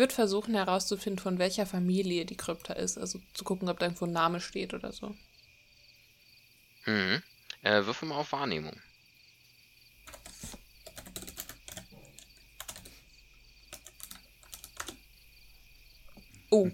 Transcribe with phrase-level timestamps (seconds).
[0.00, 2.98] würde versuchen herauszufinden, von welcher Familie die Krypta ist.
[2.98, 5.14] Also zu gucken, ob da irgendwo ein Name steht oder so.
[6.86, 7.22] Mhm.
[7.62, 8.74] Äh, würfel mal auf Wahrnehmung.
[16.50, 16.68] Oh,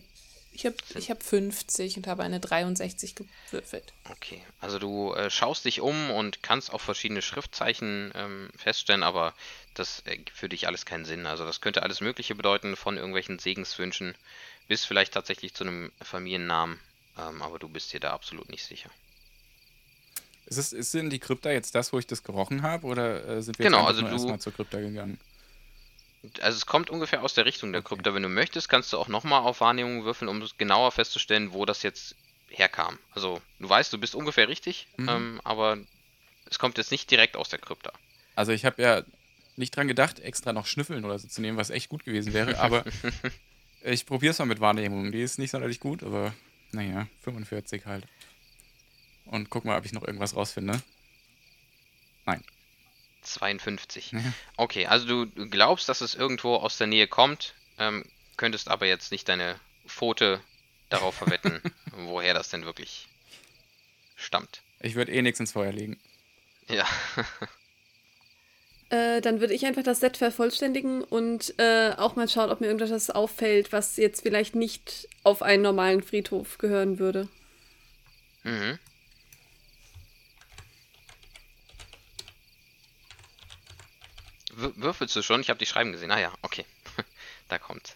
[0.57, 3.93] ich habe ich hab 50 und habe eine 63 gewürfelt.
[4.11, 9.35] Okay, also du äh, schaust dich um und kannst auch verschiedene Schriftzeichen ähm, feststellen, aber
[9.75, 11.27] das ergibt für dich alles keinen Sinn.
[11.27, 14.15] Also das könnte alles Mögliche bedeuten, von irgendwelchen Segenswünschen
[14.69, 16.81] bis vielleicht tatsächlich zu einem Familiennamen,
[17.19, 18.91] ähm, aber du bist dir da absolut nicht sicher.
[20.47, 23.43] Ist, es, ist denn die Krypta jetzt das, wo ich das gerochen habe, oder äh,
[23.43, 25.19] sind wir Genau, jetzt also du- erstmal zur Krypta gegangen?
[26.41, 27.95] Also es kommt ungefähr aus der Richtung der Okay.
[27.95, 28.15] Krypta.
[28.15, 31.83] Wenn du möchtest, kannst du auch nochmal auf Wahrnehmung würfeln, um genauer festzustellen, wo das
[31.83, 32.17] jetzt
[32.49, 32.99] herkam.
[33.11, 35.09] Also du weißt, du bist ungefähr richtig, Mhm.
[35.09, 35.79] ähm, aber
[36.49, 37.93] es kommt jetzt nicht direkt aus der Krypta.
[38.35, 39.03] Also ich habe ja
[39.57, 42.59] nicht dran gedacht, extra noch Schnüffeln oder so zu nehmen, was echt gut gewesen wäre,
[42.61, 42.85] aber
[43.81, 45.13] ich probiere es mal mit Wahrnehmung.
[45.13, 46.35] Die ist nicht sonderlich gut, aber
[46.73, 48.07] naja, 45 halt.
[49.25, 50.81] Und guck mal, ob ich noch irgendwas rausfinde.
[53.27, 54.13] 52.
[54.13, 54.21] Ja.
[54.57, 58.05] Okay, also du du glaubst, dass es irgendwo aus der Nähe kommt, ähm,
[58.37, 60.41] könntest aber jetzt nicht deine Pfote
[60.89, 61.61] darauf verwetten,
[61.93, 63.09] woher das denn wirklich
[64.17, 64.63] stammt.
[64.81, 65.99] Ich würde eh nichts ins Feuer legen.
[66.69, 66.87] Ja,
[68.89, 72.69] Äh, dann würde ich einfach das Set vervollständigen und äh, auch mal schauen, ob mir
[72.69, 77.29] irgendwas auffällt, was jetzt vielleicht nicht auf einen normalen Friedhof gehören würde.
[78.45, 78.79] mhm.
[84.57, 85.41] Würfelst du schon?
[85.41, 86.11] Ich habe die Schreiben gesehen.
[86.11, 86.65] Ah ja, okay.
[87.49, 87.95] da kommt.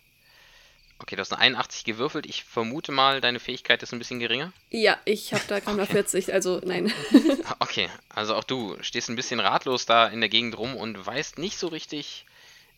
[0.99, 2.27] Okay, du hast eine 81 gewürfelt.
[2.27, 4.53] Ich vermute mal, deine Fähigkeit ist ein bisschen geringer.
[4.69, 6.93] Ja, ich habe da gerade mal 40, also nein.
[7.45, 11.05] Ah, Okay, also auch du stehst ein bisschen ratlos da in der Gegend rum und
[11.05, 12.27] weißt nicht so richtig,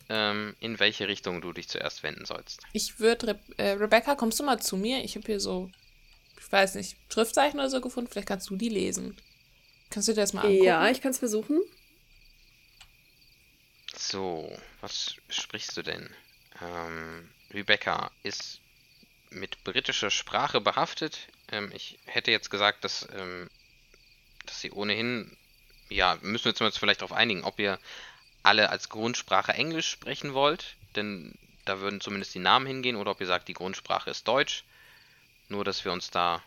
[0.08, 2.60] ähm, in welche Richtung du dich zuerst wenden sollst.
[2.72, 5.02] Ich würde, Re äh, Rebecca, kommst du mal zu mir?
[5.02, 5.68] Ich habe hier so,
[6.38, 8.08] ich weiß nicht, Schriftzeichen oder so gefunden.
[8.10, 9.16] Vielleicht kannst du die lesen.
[9.90, 10.62] Kannst du dir das mal angucken?
[10.64, 11.60] Ja, ich kann es versuchen.
[13.96, 16.08] So, was sprichst du denn?
[16.60, 18.60] Ähm, Rebecca ist
[19.30, 21.28] mit britischer Sprache behaftet.
[21.50, 23.48] Ähm, ich hätte jetzt gesagt, dass, ähm,
[24.46, 25.36] dass sie ohnehin,
[25.88, 27.78] ja, müssen wir uns vielleicht darauf einigen, ob ihr
[28.42, 33.20] alle als Grundsprache Englisch sprechen wollt, denn da würden zumindest die Namen hingehen, oder ob
[33.20, 34.64] ihr sagt, die Grundsprache ist Deutsch.
[35.48, 36.42] Nur, dass wir uns da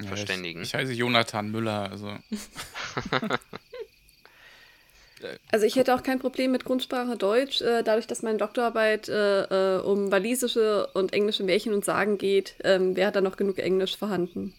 [0.00, 0.62] Ja, verständigen.
[0.62, 2.16] Ich, ich heiße Jonathan Müller, also
[5.50, 9.76] Also ich hätte auch kein Problem mit Grundsprache Deutsch, äh, dadurch, dass meine Doktorarbeit äh,
[9.76, 13.96] äh, um walisische und englische Märchen und Sagen geht, ähm, wäre da noch genug Englisch
[13.96, 14.54] vorhanden.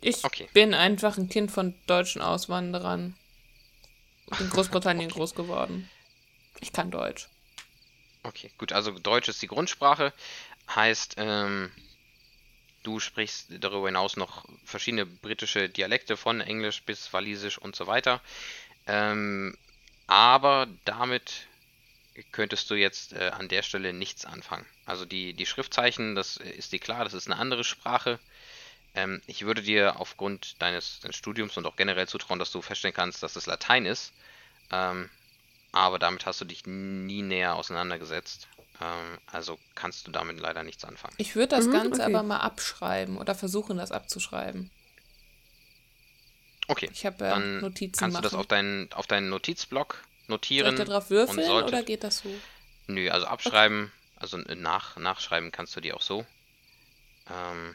[0.00, 0.48] Ich Okay.
[0.52, 3.14] bin einfach ein Kind von deutschen Auswanderern.
[4.38, 5.88] In Großbritannien groß geworden.
[6.60, 7.28] Ich kann Deutsch.
[8.22, 10.12] Okay, gut, also Deutsch ist die Grundsprache.
[10.74, 11.72] Heißt, ähm,
[12.84, 18.20] du sprichst darüber hinaus noch verschiedene britische Dialekte von Englisch bis Walisisch und so weiter.
[18.86, 19.56] Ähm,
[20.12, 21.46] aber damit
[22.32, 24.66] könntest du jetzt äh, an der Stelle nichts anfangen.
[24.84, 28.18] Also die, die Schriftzeichen, das ist dir klar, das ist eine andere Sprache.
[28.94, 32.94] Ähm, ich würde dir aufgrund deines, deines Studiums und auch generell zutrauen, dass du feststellen
[32.94, 34.12] kannst, dass es Latein ist.
[34.70, 35.08] Ähm,
[35.72, 38.48] aber damit hast du dich nie näher auseinandergesetzt.
[38.82, 41.14] Ähm, also kannst du damit leider nichts anfangen.
[41.16, 42.14] Ich würde das Mhm, Ganze okay.
[42.14, 44.70] aber mal abschreiben oder versuchen, das abzuschreiben.
[46.68, 48.22] Okay, Ich habe äh, dann Notizen kannst machen.
[48.22, 50.76] du das auf deinen, auf deinen Notizblock Soll ich notieren.
[50.76, 52.34] da drauf würfeln solltest- oder geht das so?
[52.86, 56.24] Nö, also abschreiben, also nach, nachschreiben kannst du die auch so.
[57.30, 57.74] Ähm,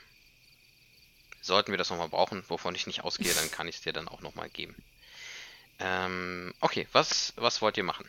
[1.42, 4.08] sollten wir das nochmal brauchen, wovon ich nicht ausgehe, dann kann ich es dir dann
[4.08, 4.76] auch nochmal geben.
[5.80, 8.06] Ähm, okay, was, was wollt ihr machen?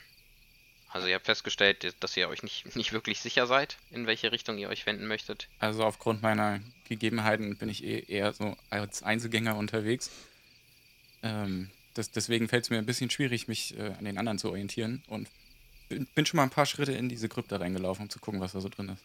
[0.90, 4.58] Also ihr habt festgestellt, dass ihr euch nicht, nicht wirklich sicher seid, in welche Richtung
[4.58, 5.48] ihr euch wenden möchtet.
[5.58, 10.10] Also aufgrund meiner Gegebenheiten bin ich eh eher so als Einzelgänger unterwegs.
[11.22, 14.48] Ähm, das, deswegen fällt es mir ein bisschen schwierig, mich äh, an den anderen zu
[14.50, 15.02] orientieren.
[15.08, 15.28] Und
[15.88, 18.52] bin, bin schon mal ein paar Schritte in diese Krypta reingelaufen, um zu gucken, was
[18.52, 19.04] da so drin ist.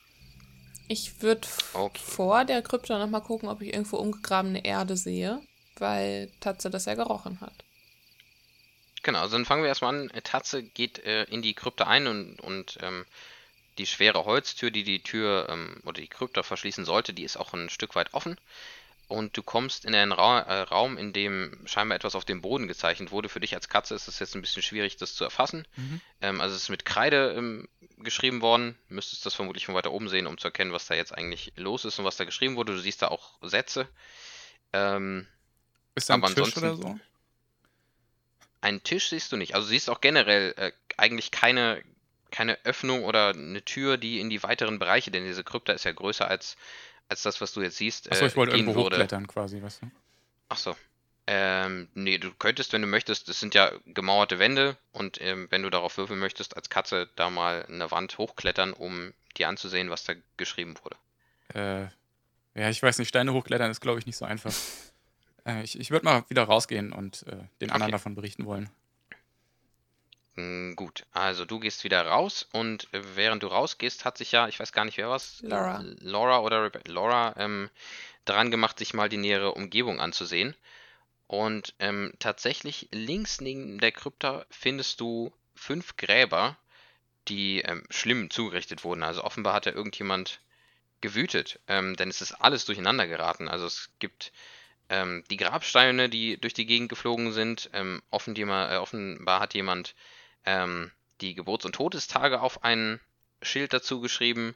[0.87, 1.99] Ich würde Okay.
[2.01, 5.41] vor der Krypta nochmal gucken, ob ich irgendwo umgegrabene Erde sehe,
[5.75, 7.65] weil Tatze das ja gerochen hat.
[9.03, 10.11] Genau, also dann fangen wir erstmal an.
[10.23, 13.05] Tatze geht äh, in die Krypta ein und, und ähm,
[13.77, 17.53] die schwere Holztür, die die Tür ähm, oder die Krypta verschließen sollte, die ist auch
[17.53, 18.37] ein Stück weit offen.
[19.13, 22.67] Und du kommst in einen Ra äh, Raum, in dem scheinbar etwas auf dem Boden
[22.67, 23.29] gezeichnet wurde.
[23.29, 25.67] Für dich als Katze ist es jetzt ein bisschen schwierig, das zu erfassen.
[26.19, 27.69] Ähm, also es ist mit Kreide ähm,
[27.99, 28.75] geschrieben worden.
[28.89, 31.53] Du müsstest das vermutlich von weiter oben sehen, um zu erkennen, was da jetzt eigentlich
[31.57, 32.73] los ist und was da geschrieben wurde.
[32.73, 33.87] Du siehst da auch Sätze.
[34.73, 35.27] Ähm,
[35.93, 36.99] Ist da ein Aber Tisch oder so?
[38.61, 39.53] Einen Tisch siehst du nicht.
[39.53, 41.83] Also du siehst auch generell äh, eigentlich keine,
[42.31, 45.91] keine Öffnung oder eine Tür, die in die weiteren Bereiche, denn diese Krypta ist ja
[45.91, 46.57] größer als,
[47.13, 48.11] als das, was du jetzt siehst.
[48.11, 48.95] Achso, ich äh, wollte irgendwo würde.
[48.95, 49.91] hochklettern quasi, weißt du?
[50.49, 50.75] Ach so.
[51.25, 55.63] Ähm, nee, du könntest, wenn du möchtest, das sind ja gemauerte Wände und ähm, wenn
[55.63, 60.03] du darauf würfeln möchtest, als Katze da mal eine Wand hochklettern, um dir anzusehen, was
[60.03, 60.97] da geschrieben wurde.
[61.53, 64.53] Äh, ja, ich weiß nicht, Steine hochklettern ist, glaube ich, nicht so einfach.
[65.45, 67.91] Äh, ich ich würde mal wieder rausgehen und äh, den anderen Okay.
[67.91, 68.69] davon berichten wollen.
[70.35, 74.47] Mm, Gut, also du gehst wieder raus und äh, während du rausgehst, hat sich ja,
[74.47, 75.83] ich weiß gar nicht, wer was, Laura.
[75.99, 77.69] Laura oder Rebe Laura ähm,
[78.25, 80.55] daran gemacht, sich mal die nähere Umgebung anzusehen.
[81.27, 86.57] Und ähm, tatsächlich links neben der Krypta findest du fünf Gräber,
[87.27, 89.03] die ähm, schlimm zugerichtet wurden.
[89.03, 90.41] Also offenbar hat da irgendjemand
[91.01, 93.47] gewütet, ähm, denn es ist alles durcheinander geraten.
[93.47, 94.31] Also es gibt
[94.89, 97.69] ähm, die Grabsteine, die durch die Gegend geflogen sind.
[97.73, 99.95] Ähm, offen äh, offenbar hat jemand
[100.45, 100.91] ähm,
[101.21, 102.99] die Geburts- und Todestage auf ein
[103.41, 104.55] Schild dazu geschrieben.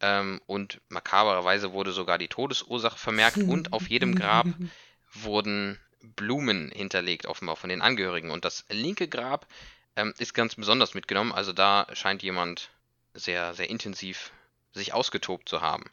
[0.00, 4.46] Ähm, und makabererweise wurde sogar die Todesursache vermerkt und auf jedem Grab
[5.12, 8.30] wurden Blumen hinterlegt, offenbar von den Angehörigen.
[8.30, 9.46] Und das linke Grab
[9.96, 11.32] ähm, ist ganz besonders mitgenommen.
[11.32, 12.70] Also da scheint jemand
[13.14, 14.30] sehr, sehr intensiv
[14.72, 15.90] sich ausgetobt zu haben.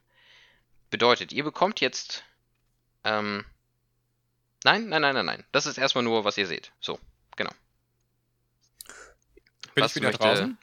[0.90, 2.24] Bedeutet, ihr bekommt jetzt.
[3.04, 3.44] Ähm,
[4.64, 5.44] nein, nein, nein, nein, nein.
[5.52, 6.72] Das ist erstmal nur, was ihr seht.
[6.80, 7.00] So,
[7.36, 7.52] genau.
[9.76, 10.58] Bin Was ich wieder möchte- draußen?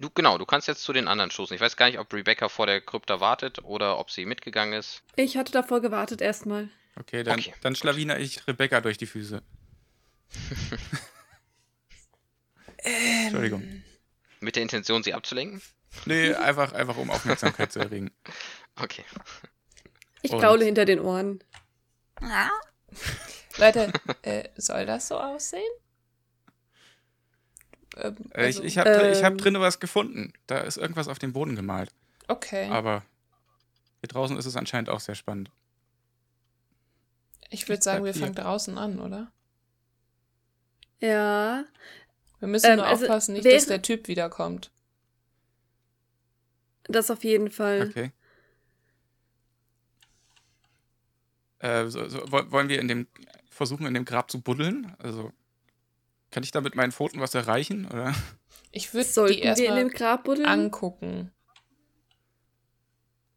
[0.00, 1.56] Du, genau, du kannst jetzt zu den anderen stoßen.
[1.56, 5.02] Ich weiß gar nicht, ob Rebecca vor der Krypta wartet oder ob sie mitgegangen ist.
[5.16, 6.68] Ich hatte davor gewartet erstmal.
[7.00, 9.42] Okay, dann, Okay, dann schlawiner ich Rebecca durch die Füße.
[12.78, 13.82] Entschuldigung.
[14.40, 15.60] Mit der Intention, sie abzulenken?
[16.06, 18.10] Nee, einfach, einfach um Aufmerksamkeit zu erregen.
[18.76, 19.04] Okay.
[20.22, 21.42] Ich Und- graule hinter den Ohren.
[23.58, 23.92] Leute,
[24.22, 25.62] äh, soll das so aussehen?
[27.98, 30.32] Ähm, Äh, also, ich ich habe ich hab ähm, drinnen was gefunden.
[30.46, 31.90] Da ist irgendwas auf dem Boden gemalt.
[32.28, 32.68] okay.
[32.70, 33.02] Aber
[34.00, 35.50] hier draußen ist es anscheinend auch sehr spannend.
[37.50, 38.26] ich würde sagen, wir Papier.
[38.26, 39.32] fangen draußen an, oder?
[41.00, 41.64] Ja.
[42.40, 44.70] Wir müssen Ähm, nur also aufpassen, nicht, dass der Typ wiederkommt.
[46.84, 47.88] Das auf jeden Fall.
[47.88, 48.12] Okay.
[51.60, 53.06] Äh, so, so, woll- wollen wir in dem
[53.50, 54.94] versuchen, in dem Grab zu buddeln?
[54.98, 55.32] Also
[56.30, 57.86] kann ich da mit meinen Pfoten was erreichen?
[57.86, 58.14] Oder?
[58.70, 60.46] Ich würde Sollten die wir in dem erstmal Grab buddeln?
[60.46, 61.32] angucken.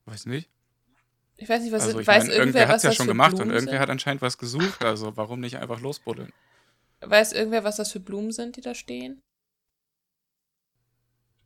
[0.06, 0.50] Weiß nicht.
[1.38, 3.32] Ich weiß nicht, was also ich weiß meine, irgendwer, irgendwer hat es ja schon gemacht
[3.32, 3.82] Blumen und irgendwer sind?
[3.82, 4.84] hat anscheinend was gesucht.
[4.84, 6.32] Also warum nicht einfach losbuddeln?
[7.02, 9.24] Weiß irgendwer, was das für Blumen sind, die da stehen?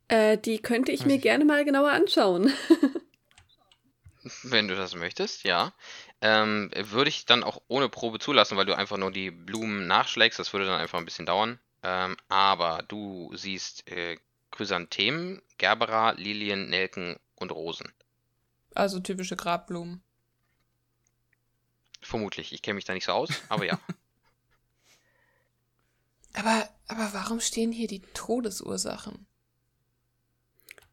[0.08, 1.22] Äh, die könnte ich Weiß mir ich.
[1.22, 2.52] gerne mal genauer anschauen.
[4.42, 5.72] Wenn du das möchtest, ja.
[6.20, 10.38] Ähm, würde ich dann auch ohne Probe zulassen, weil du einfach nur die Blumen nachschlägst.
[10.38, 11.58] Das würde dann einfach ein bisschen dauern.
[11.82, 14.16] Ähm, aber du siehst äh,
[14.50, 17.92] Chrysanthemen, Gerbera, Lilien, Nelken und Rosen.
[18.74, 20.02] Also typische Grabblumen.
[22.00, 22.52] Vermutlich.
[22.52, 23.78] Ich kenne mich da nicht so aus, aber ja.
[26.38, 29.26] Aber, aber warum stehen hier die Todesursachen?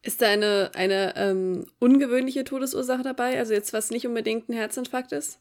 [0.04, 3.40] Ist da eine, eine ähm, ungewöhnliche Todesursache dabei?
[3.40, 5.40] Also jetzt was nicht unbedingt ein Herzinfarkt ist?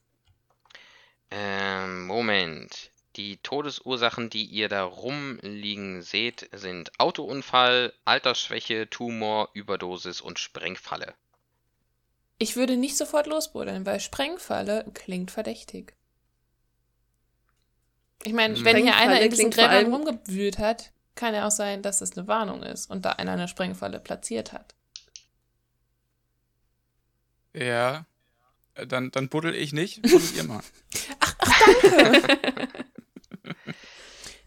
[1.33, 2.93] Ähm, Moment.
[3.17, 11.13] Die Todesursachen, die ihr da rumliegen seht, sind Autounfall, Altersschwäche, Tumor, Überdosis und Sprengfalle.
[12.39, 15.95] Ich würde nicht sofort losbuddeln, weil Sprengfalle klingt verdächtig.
[18.25, 21.99] Ich meine, wenn hier einer in diesen Gräbern rumgewühlt hat, kann ja auch sein, dass
[21.99, 24.75] das eine Warnung ist und da einer eine Sprengfalle platziert hat.
[27.55, 28.07] Ja.
[28.75, 30.63] Äh, Dann, dann buddel ich nicht, buddel ihr mal.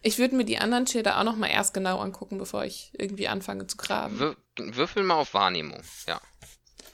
[0.02, 3.26] Ich würde mir die anderen Schilder auch noch mal erst genau angucken, bevor ich irgendwie
[3.28, 4.18] anfange zu graben.
[4.18, 5.82] Wür würfel mal auf Wahrnehmung.
[6.06, 6.20] Ja.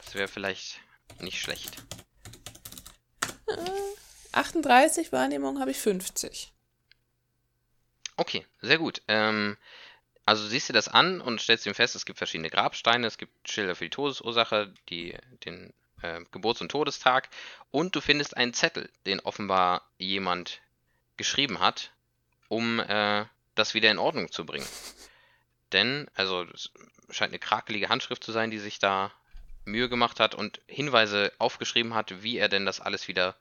[0.05, 0.79] Das wäre vielleicht
[1.19, 1.83] nicht schlecht.
[4.31, 6.52] 38 Wahrnehmung habe ich 50.
[8.15, 9.01] Okay, sehr gut.
[9.07, 9.57] Ähm,
[10.25, 13.49] also siehst du das an und stellst ihm fest, es gibt verschiedene Grabsteine, es gibt
[13.49, 17.29] Schilder für die Todesursache, die, den äh, Geburts- und Todestag
[17.71, 20.61] und du findest einen Zettel, den offenbar jemand
[21.17, 21.91] geschrieben hat,
[22.47, 24.67] um äh, das wieder in Ordnung zu bringen.
[25.73, 26.71] Denn, also es
[27.09, 29.11] scheint eine krakelige Handschrift zu sein, die sich da
[29.65, 33.35] Mühe gemacht hat und Hinweise aufgeschrieben hat, wie er denn das alles wieder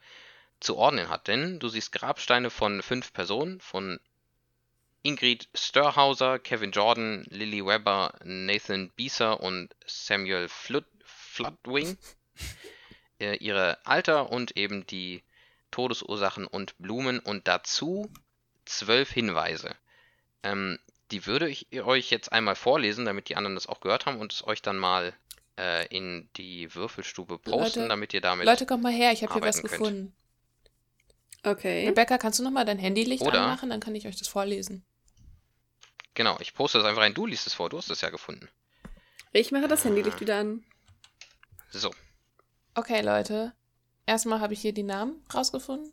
[0.61, 1.29] zu ordnen hat.
[1.29, 4.01] Denn du siehst Grabsteine von fünf Personen, von
[5.03, 11.97] Ingrid Störhauser, Kevin Jordan, Lily Webber, Nathan Bieser und Samuel Flood, Floodwing.
[13.21, 15.23] Äh, ihre Alter und eben die
[15.71, 18.11] Todesursachen und Blumen und dazu
[18.65, 19.77] zwölf Hinweise.
[20.43, 20.81] Ähm,
[21.13, 24.33] Die würde ich euch jetzt einmal vorlesen, damit die anderen das auch gehört haben und
[24.33, 25.13] es euch dann mal
[25.57, 28.45] äh, in die Würfelstube posten, Leute, damit ihr damit.
[28.45, 29.71] Leute, kommt mal her, ich habe hier was könnt.
[29.71, 30.17] gefunden.
[31.45, 31.87] Okay.
[31.87, 33.71] Rebecca, kannst du nochmal dein Handylicht Oder- anmachen?
[33.71, 34.85] Dann kann ich euch das vorlesen.
[36.15, 37.15] Genau, ich poste das einfach rein.
[37.15, 38.49] Du liest es vor, du hast es ja gefunden.
[39.33, 40.65] Ich mache das Handylicht wieder an.
[41.71, 41.91] So,
[42.75, 43.53] Okay, Leute.
[44.07, 45.93] Erstmal habe ich hier die Namen rausgefunden.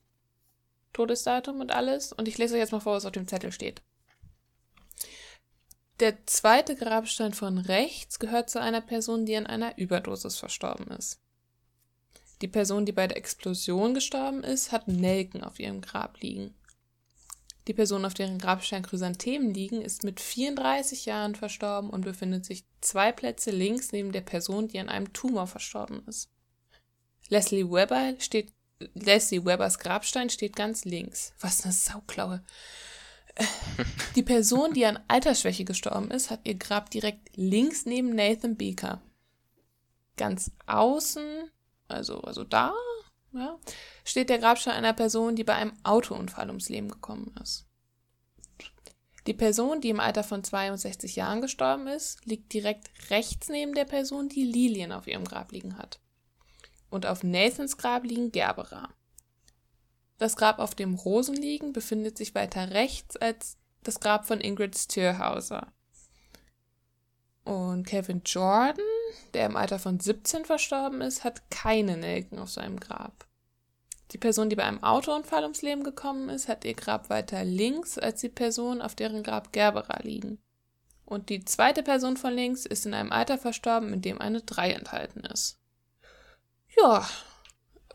[0.93, 2.13] Todesdatum und alles.
[2.13, 3.81] Und ich lese euch jetzt mal vor, was auf dem Zettel steht.
[5.99, 11.19] Der zweite Grabstein von rechts gehört zu einer Person, die an einer Überdosis verstorben ist.
[12.41, 16.55] Die Person, die bei der Explosion gestorben ist, hat Nelken auf ihrem Grab liegen.
[17.69, 22.65] Die Person, auf deren Grabstein Chrysanthemen liegen, ist mit 34 Jahren verstorben und befindet sich
[22.81, 26.31] zwei Plätze links neben der Person, die an einem Tumor verstorben ist.
[27.27, 28.53] Leslie Webber steht,
[28.95, 31.31] Leslie Webbers Grabstein steht ganz links.
[31.41, 32.43] Was eine Sauklaue.
[34.15, 38.99] Die Person, die an Altersschwäche gestorben ist, hat ihr Grab direkt links neben Nathan Beaker.
[40.17, 41.51] Ganz außen,
[41.87, 42.73] also, also da,
[43.33, 43.57] ja,
[44.03, 47.65] steht der Grabstein einer Person, die bei einem Autounfall ums Leben gekommen ist.
[49.27, 53.85] Die Person, die im Alter von 62 Jahren gestorben ist, liegt direkt rechts neben der
[53.85, 55.99] Person, die Lilien auf ihrem Grab liegen hat.
[56.89, 58.89] Und auf Nathans Grab liegen Gerbera.
[60.17, 64.77] Das Grab, auf dem Rosen liegen, befindet sich weiter rechts als das Grab von Ingrid
[64.77, 65.71] Stierhauser.
[67.43, 68.83] Und Kevin Jordan,
[69.33, 73.25] der im Alter von 17 verstorben ist, hat keine Nelken auf seinem Grab.
[74.11, 77.97] Die Person, die bei einem Autounfall ums Leben gekommen ist, hat ihr Grab weiter links
[77.99, 80.39] als die Person, auf deren Grab Gerbera liegen.
[81.05, 84.71] Und die zweite Person von links ist in einem Alter verstorben, in dem eine 3
[84.71, 85.59] enthalten ist.
[86.77, 87.07] Ja.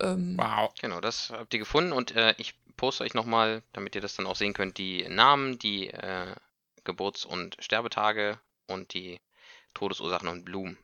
[0.00, 0.73] Ähm, Wow.
[0.80, 4.26] genau, das habt ihr gefunden und äh, ich poste euch nochmal, damit ihr das dann
[4.26, 6.35] auch sehen könnt, die Namen, die äh,
[6.85, 9.21] Geburts- und Sterbetage und die
[9.75, 10.76] Todesursachen und Blumen.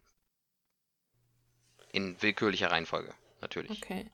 [1.93, 3.83] In willkürlicher Reihenfolge, natürlich.
[3.83, 4.07] okay.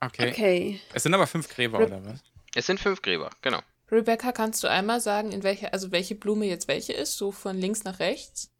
[0.00, 0.30] Okay.
[0.30, 0.80] Okay.
[0.94, 2.22] Es sind aber fünf Gräber, Rip- oder was?
[2.54, 3.60] Es sind fünf Gräber, genau.
[3.90, 7.56] Rebecca, kannst du einmal sagen, in welche, also welche Blume jetzt welche ist, so von
[7.56, 8.50] links nach rechts?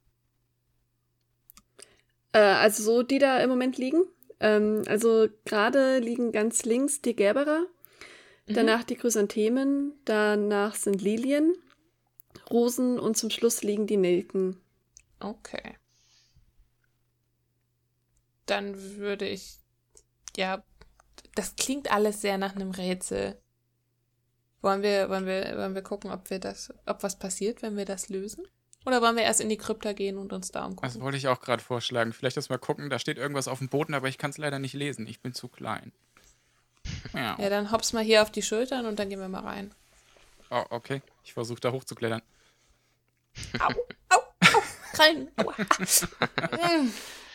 [2.32, 4.02] Äh, also so, die da im Moment liegen.
[4.40, 7.66] Ähm, also gerade liegen ganz links die Gerbera,
[8.46, 8.54] Mhm.
[8.54, 11.54] danach die Chrysanthemen, danach sind Lilien,
[12.50, 14.60] Rosen und zum Schluss liegen die Nelken.
[15.20, 15.74] Okay.
[18.48, 19.58] Dann würde ich,
[20.36, 20.64] ja,
[21.34, 23.38] das klingt alles sehr nach einem Rätsel.
[24.62, 27.84] Wollen wir, wollen wir, wollen wir gucken, ob wir das, ob was passiert, wenn wir
[27.84, 28.44] das lösen?
[28.86, 30.88] Oder wollen wir erst in die Krypta gehen und uns da umgucken?
[30.88, 32.14] Das wollte ich auch gerade vorschlagen.
[32.14, 34.58] Vielleicht erst mal gucken, da steht irgendwas auf dem Boden, aber ich kann es leider
[34.58, 35.06] nicht lesen.
[35.06, 35.92] Ich bin zu klein.
[37.12, 37.36] Ja.
[37.38, 39.74] Ja, dann hops mal hier auf die Schultern und dann gehen wir mal rein.
[40.50, 41.02] Oh, okay.
[41.22, 42.22] Ich versuche da hochzuklettern.
[43.60, 43.68] Au,
[44.08, 44.62] au, au,
[44.94, 45.28] rein.
[45.36, 45.54] Aua.
[45.78, 46.90] Mm.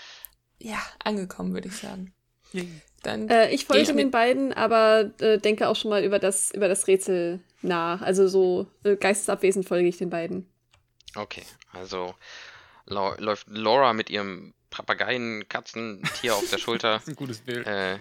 [0.64, 2.14] ja, angekommen, würde ich sagen.
[3.04, 6.52] Dann Äh, ich folge ich den beiden, aber äh, denke auch schon mal über das,
[6.52, 8.02] über das Rätsel nach.
[8.02, 10.50] Also so äh, geistesabwesend folge ich den beiden.
[11.16, 11.44] Okay,
[11.74, 12.16] also
[12.86, 17.68] lau läuft Laura mit ihrem Papageien-Katzentier auf der Schulter Das ist ein gutes Bild.
[17.68, 17.96] äh,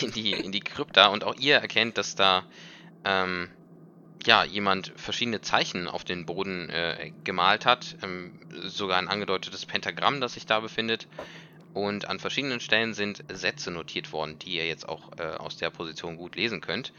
[0.00, 2.44] in, die, in die Krypta und auch ihr erkennt, dass da
[3.04, 3.48] ähm,
[4.26, 7.96] ja, jemand verschiedene Zeichen auf den Boden äh, gemalt hat.
[8.02, 11.06] Ähm, sogar ein angedeutetes Pentagramm, das sich da befindet.
[11.76, 15.68] Und an verschiedenen Stellen sind Sätze notiert worden, die ihr jetzt auch äh, aus der
[15.68, 16.94] Position gut lesen könnt.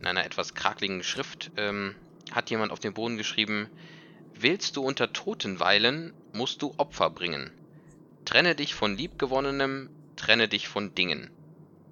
[0.00, 1.94] In einer etwas krakeligen Schrift ähm,
[2.30, 3.68] hat jemand auf dem Boden geschrieben,
[4.34, 7.50] Willst du unter Toten weilen, musst du Opfer bringen.
[8.24, 11.30] Trenne dich von Liebgewonnenem, trenne dich von Dingen.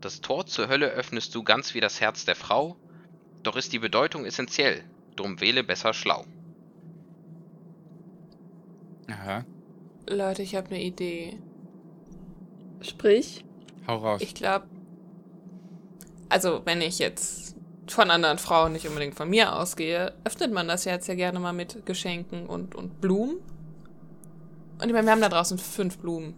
[0.00, 2.74] Das Tor zur Hölle öffnest du ganz wie das Herz der Frau,
[3.42, 4.82] doch ist die Bedeutung essentiell,
[5.14, 6.24] drum wähle besser schlau.
[9.08, 9.44] Aha.
[10.08, 11.38] Leute, ich habe eine Idee.
[12.80, 13.44] Sprich,
[13.86, 14.20] Hau raus.
[14.22, 14.66] Ich glaube,
[16.28, 17.56] also wenn ich jetzt
[17.88, 21.52] von anderen Frauen, nicht unbedingt von mir ausgehe, öffnet man das jetzt ja gerne mal
[21.52, 23.38] mit Geschenken und, und Blumen.
[24.80, 26.34] Und ich meine, wir haben da draußen fünf Blumen.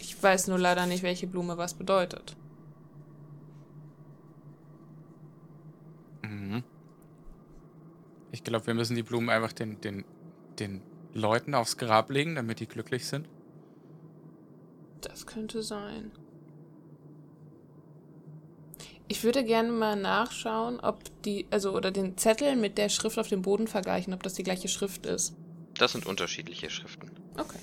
[0.00, 2.34] Ich weiß nur leider nicht, welche Blume was bedeutet.
[6.22, 6.62] Mhm.
[8.32, 10.04] Ich glaube, wir müssen die Blumen einfach den, den,
[10.58, 13.28] den Leuten aufs Grab legen, damit die glücklich sind.
[15.02, 16.10] Das könnte sein.
[19.08, 23.28] Ich würde gerne mal nachschauen, ob die, also, oder den Zettel mit der Schrift auf
[23.28, 25.34] dem Boden vergleichen, ob das die gleiche Schrift ist.
[25.74, 27.10] Das sind unterschiedliche Schriften.
[27.36, 27.58] Okay.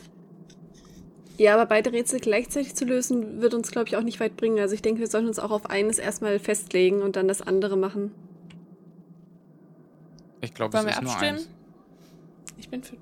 [1.37, 4.59] ja, aber beide Rätsel gleichzeitig zu lösen, wird uns, glaube ich, auch nicht weit bringen.
[4.59, 7.77] Also ich denke, wir sollten uns auch auf eines erstmal festlegen und dann das andere
[7.77, 8.11] machen.
[10.41, 11.37] Ich glaube, es Wollen wir ist nur abstimmen?
[11.37, 11.49] eins.
[12.57, 12.97] Ich bin für.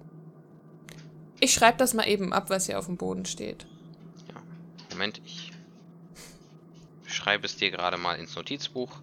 [1.40, 3.68] Ich schreibe das mal eben ab, was hier auf dem Boden steht.
[4.98, 5.52] Moment, ich
[7.06, 9.00] schreibe es dir gerade mal ins Notizbuch.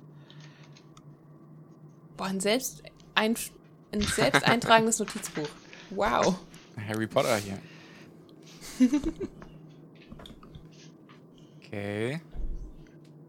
[2.17, 2.83] Boah, ein selbst
[3.15, 3.37] ein,
[3.93, 5.47] ein selbst eintragendes Notizbuch.
[5.91, 6.41] Wow.
[6.89, 7.61] Harry Potter hier.
[11.59, 12.21] okay.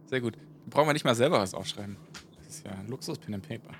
[0.07, 0.35] Sehr gut.
[0.65, 1.97] Brauchen wir nicht mal selber was aufschreiben.
[2.37, 3.75] Das ist ja ein Luxus-Pen and Paper.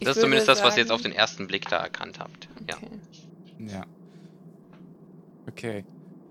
[0.00, 2.48] das ist zumindest das, was ihr jetzt auf den ersten Blick da erkannt habt.
[2.60, 2.98] Okay.
[3.60, 3.72] Ja.
[3.72, 3.86] Ja.
[5.56, 5.84] Okay.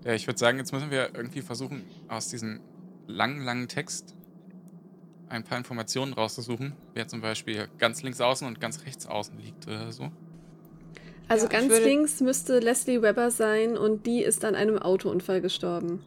[0.04, 2.60] Ja, ich würde sagen, jetzt müssen wir irgendwie versuchen, aus diesem
[3.08, 4.14] langen, langen Text
[5.30, 9.68] ein paar Informationen rauszusuchen, wer zum Beispiel ganz links außen und ganz rechts außen liegt
[9.68, 10.10] oder so.
[11.30, 16.04] Also ja, ganz links müsste Leslie Webber sein und die ist an einem Autounfall gestorben.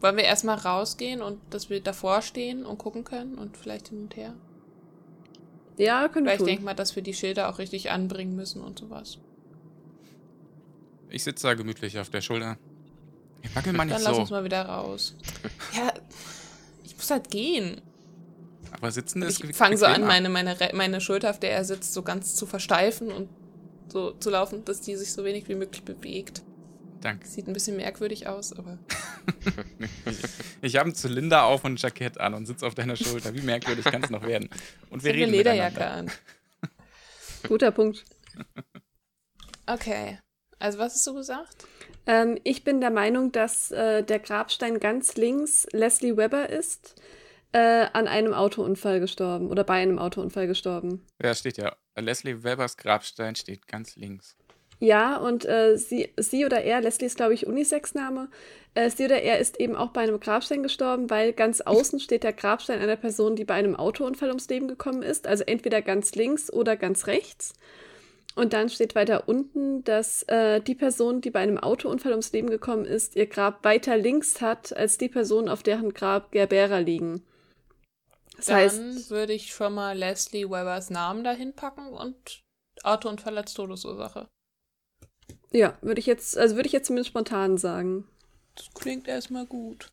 [0.00, 4.02] Wollen wir erstmal rausgehen und dass wir davor stehen und gucken können und vielleicht hin
[4.02, 4.34] und her?
[5.78, 8.62] Ja, können wir Weil ich denke mal, dass wir die Schilder auch richtig anbringen müssen
[8.62, 9.18] und sowas.
[11.10, 12.58] Ich sitze da gemütlich auf der Schulter.
[13.42, 14.10] Ich wackel mal nicht Dann so.
[14.10, 15.16] lass uns mal wieder raus.
[15.76, 15.92] ja,
[16.84, 17.80] ich muss halt gehen.
[18.72, 21.92] Aber sitzen ist Ich fange so an, meine, meine, meine Schulter, auf der er sitzt,
[21.92, 23.28] so ganz zu versteifen und
[23.88, 26.42] so zu laufen, dass die sich so wenig wie möglich bewegt.
[27.00, 27.26] Danke.
[27.26, 28.78] Sieht ein bisschen merkwürdig aus, aber.
[30.62, 33.34] ich habe einen Zylinder auf und ein Jackett an und sitze auf deiner Schulter.
[33.34, 34.50] Wie merkwürdig kann es noch werden?
[34.90, 36.10] Und wir ich reden eine Lederjacke an.
[37.48, 38.04] Guter Punkt.
[39.66, 40.18] Okay.
[40.60, 41.66] Also, was hast du gesagt?
[42.06, 46.94] Ähm, ich bin der Meinung, dass äh, der Grabstein ganz links Leslie Webber ist,
[47.52, 51.04] äh, an einem Autounfall gestorben oder bei einem Autounfall gestorben.
[51.22, 51.74] Ja, steht ja.
[51.96, 54.36] Leslie Webbers Grabstein steht ganz links.
[54.78, 58.28] Ja, und äh, sie, sie oder er, Leslie ist, glaube ich, Unisex-Name,
[58.74, 62.22] äh, sie oder er ist eben auch bei einem Grabstein gestorben, weil ganz außen steht
[62.22, 66.14] der Grabstein einer Person, die bei einem Autounfall ums Leben gekommen ist, also entweder ganz
[66.14, 67.54] links oder ganz rechts.
[68.36, 72.48] Und dann steht weiter unten, dass äh, die Person, die bei einem Autounfall ums Leben
[72.48, 77.26] gekommen ist, ihr Grab weiter links hat als die Person, auf deren Grab Gerbera liegen.
[78.36, 82.42] Das dann heißt, würde ich schon mal Leslie Webbers Namen dahin packen und
[82.84, 84.28] Autounfall als Todesursache.
[85.52, 88.08] Ja, würde ich jetzt, also würde ich jetzt zumindest spontan sagen.
[88.54, 89.92] Das klingt erstmal gut.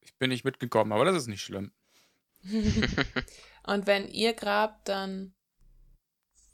[0.00, 1.72] Ich bin nicht mitgekommen, aber das ist nicht schlimm.
[2.44, 5.34] und wenn ihr grabt, dann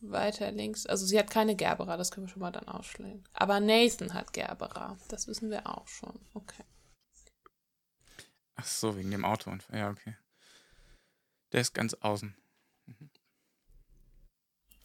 [0.01, 0.87] weiter links.
[0.87, 3.25] Also sie hat keine Gerbera, das können wir schon mal dann ausschlagen.
[3.33, 6.19] Aber Nathan hat Gerbera, das wissen wir auch schon.
[6.35, 6.65] Okay.
[8.55, 9.79] Ach so, wegen dem Autounfall.
[9.79, 10.17] Ja, okay.
[11.53, 12.37] Der ist ganz außen.
[12.87, 13.11] Mhm.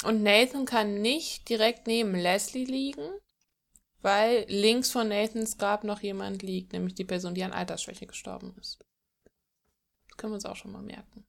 [0.04, 3.10] Und Nathan kann nicht direkt neben Leslie liegen,
[4.02, 8.54] weil links von Nathans Grab noch jemand liegt, nämlich die Person, die an Altersschwäche gestorben
[8.60, 8.86] ist.
[10.10, 11.26] Das können wir uns auch schon mal merken.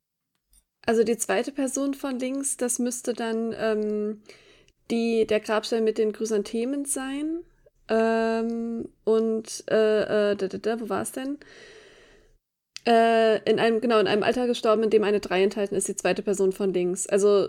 [0.86, 4.22] Also die zweite Person von links, das müsste dann ähm,
[4.90, 7.40] die, der Grabstein mit den Chrysanthemen sein.
[7.88, 11.38] Ähm, und äh, äh, da, da, da, wo war es denn?
[12.86, 15.96] Äh, in einem, genau, in einem Alter gestorben, in dem eine 3 enthalten ist, die
[15.96, 17.06] zweite Person von links.
[17.06, 17.48] Also,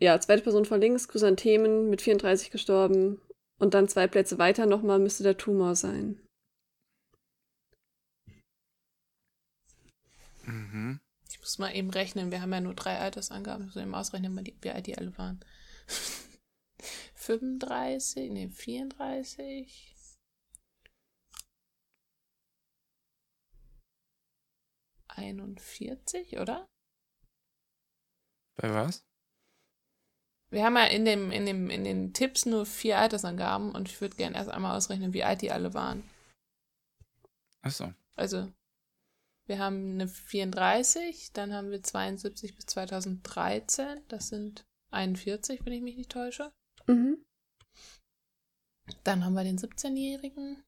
[0.00, 3.20] ja, zweite Person von links, Chrysanthemen mit 34 gestorben.
[3.58, 6.20] Und dann zwei Plätze weiter nochmal müsste der Tumor sein.
[10.46, 11.00] Mhm.
[11.44, 12.30] Ich muss mal eben rechnen.
[12.30, 13.68] Wir haben ja nur drei Altersangaben.
[13.68, 15.44] Ich muss eben ausrechnen, wie alt die alle waren.
[17.16, 19.94] 35, nee, 34.
[25.08, 26.66] Einundvierzig, oder?
[28.56, 29.04] Bei was?
[30.48, 34.00] Wir haben ja in, dem, in, dem, in den Tipps nur vier Altersangaben und ich
[34.00, 36.08] würde gerne erst einmal ausrechnen, wie alt die alle waren.
[37.60, 37.92] Achso.
[38.16, 38.50] Also,
[39.46, 45.82] wir haben eine 34, dann haben wir 72 bis 2013, das sind 41, wenn ich
[45.82, 46.52] mich nicht täusche.
[46.86, 47.24] Mhm.
[49.02, 50.62] Dann haben wir den 17-Jährigen,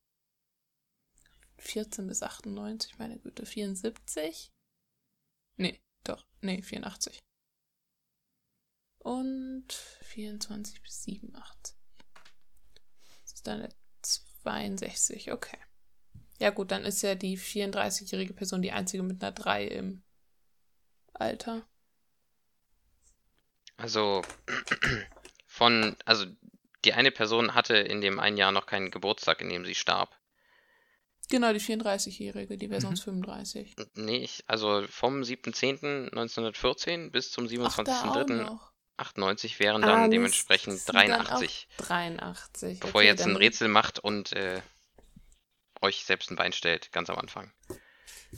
[1.59, 4.53] 14 bis 98, meine Güte, 74.
[5.59, 7.19] Nee, doch, nee, 84.
[8.99, 11.77] Und 24 bis 87.
[13.23, 15.59] Das ist dann 62, okay.
[16.39, 20.03] Ja gut, dann ist ja die 34-jährige Person die einzige mit einer 3 im
[21.15, 21.67] Alter.
[23.77, 24.23] Also
[25.47, 26.27] von, also
[26.85, 30.15] die eine Person hatte in dem einen Jahr noch keinen Geburtstag, in dem sie starb.
[31.29, 33.25] Genau, die 34-jährige, die wäre sonst mhm.
[33.25, 33.75] 35.
[33.95, 41.67] Nee, ich, also vom 7.10.1914 bis zum 27.03.98 wären dann ah, dementsprechend 83.
[41.79, 42.79] Dann 83.
[42.79, 44.61] Bevor okay, ihr jetzt ein Rätsel macht und äh,
[45.83, 47.53] euch selbst ein Bein stellt, ganz am Anfang.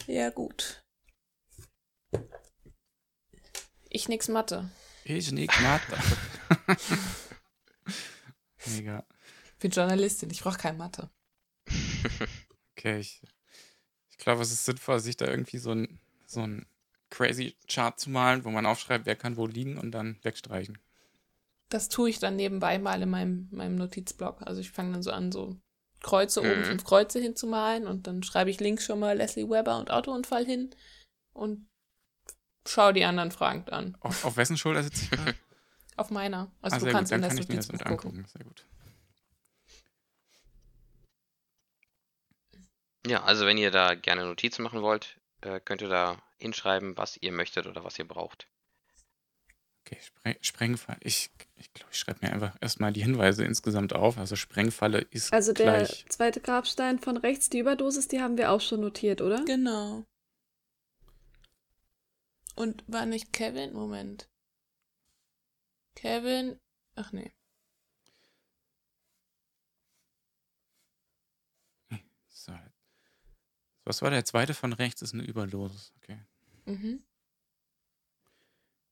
[0.07, 0.83] Ja, gut.
[3.89, 4.71] Ich nix Mathe.
[5.05, 5.99] Ich nix Mathe.
[8.67, 9.07] Mega.
[9.53, 11.11] Ich bin Journalistin, ich brauche keine Mathe.
[12.79, 13.21] Okay, ich,
[14.09, 16.65] ich glaube, es ist sinnvoll, sich da irgendwie so ein, so ein
[17.11, 20.79] crazy Chart zu malen, wo man aufschreibt, wer kann wo liegen und dann wegstreichen.
[21.71, 24.43] Das tue ich dann nebenbei mal in meinem, meinem Notizblock.
[24.43, 25.61] Also ich fange dann so an, so
[26.01, 26.65] Kreuze oben, Mhm.
[26.65, 30.71] fünf Kreuze hinzumalen und dann schreibe ich links schon mal Leslie Webber und Autounfall hin
[31.33, 31.69] und
[32.67, 33.97] schaue die anderen fragend an.
[34.01, 35.35] Auf, auf wessen Schulter sitze ich gerade?
[35.97, 36.53] Auf meiner.
[36.63, 38.25] Also ah, du kannst gut, dann in das kann ich mir das mit angucken.
[38.29, 38.65] Sehr gut.
[43.07, 47.17] Ja, also wenn ihr da gerne Notizen machen wollt, äh, könnt ihr da hinschreiben, was
[47.17, 48.47] ihr möchtet oder was ihr braucht.
[49.91, 50.99] Okay, Spre Sprengfalle.
[51.03, 54.19] Ich, ich glaube, ich schreibe mir einfach erstmal die Hinweise insgesamt auf.
[54.19, 56.05] Also Sprengfalle ist Also der gleich.
[56.11, 59.43] zweite Grabstein von rechts, die Überdosis, die haben wir auch schon notiert, oder?
[59.47, 60.05] Genau.
[62.55, 63.73] Und war nicht Kevin?
[63.73, 64.29] Moment.
[65.95, 66.59] Kevin.
[66.95, 67.33] Ach nee.
[72.29, 72.53] So.
[73.85, 75.03] Was war der zweite von rechts?
[75.03, 75.93] Ist eine Überdosis.
[76.03, 76.19] Okay.
[76.67, 77.03] Mhm.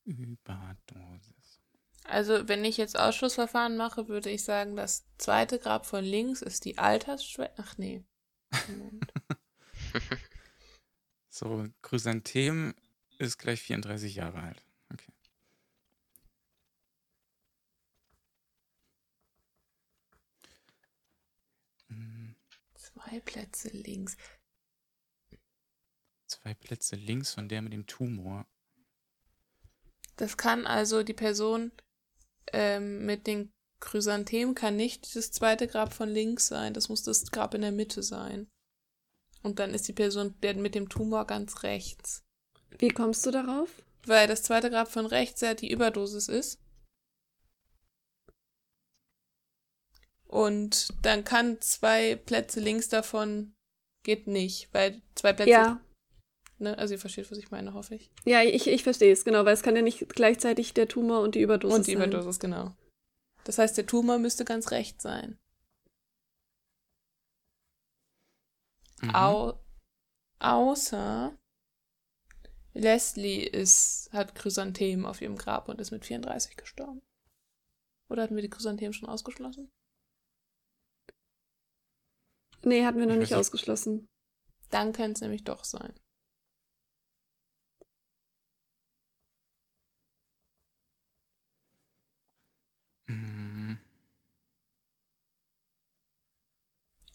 [0.06, 1.60] Überdosis.
[2.04, 6.64] Also, wenn ich jetzt Ausschlussverfahren mache, würde ich sagen, das zweite Grab von links ist
[6.64, 7.52] die Altersschwäche.
[7.58, 8.04] Ach nee.
[11.38, 12.74] So, Chrysantem
[13.18, 14.64] ist gleich 34 Jahre alt.
[14.90, 15.12] Okay.
[22.74, 24.16] Zwei Plätze links.
[26.26, 28.46] Zwei Plätze links von der mit dem Tumor.
[30.16, 31.72] Das kann also die Person
[32.52, 36.72] ähm, mit den Chrysanthemen kann nicht das zweite Grab von links sein.
[36.72, 38.48] Das muss das Grab in der Mitte sein.
[39.42, 42.24] Und dann ist die Person der mit dem Tumor ganz rechts.
[42.78, 43.70] Wie kommst du darauf?
[44.06, 46.58] Weil das zweite Grab von rechts ja die Überdosis ist.
[50.26, 53.54] Und dann kann zwei Plätze links davon
[54.02, 55.50] geht nicht, weil zwei Plätze.
[55.50, 55.80] Ja,
[56.58, 56.76] Ne?
[56.78, 58.10] Also ihr versteht, was ich meine, hoffe ich.
[58.24, 61.34] ja, ich, ich verstehe es, genau, weil es kann ja nicht gleichzeitig der Tumor und
[61.34, 62.02] die Überdosis Und die sein.
[62.10, 62.74] Überdosis, genau.
[63.44, 65.38] Das heißt, der Tumor müsste ganz rechts sein.
[69.02, 69.14] Mhm.
[69.14, 69.60] Au
[70.38, 71.36] außer
[72.74, 77.02] Leslie ist, hat Chrysanthemen auf ihrem Grab und ist mit 34 gestorben.
[78.08, 79.70] Oder hatten wir die Chrysanthemen schon ausgeschlossen?
[82.62, 83.38] Nee, hatten wir noch Ich nicht nicht.
[83.38, 84.08] ausgeschlossen.
[84.70, 85.94] Dann könnte es nämlich doch sein.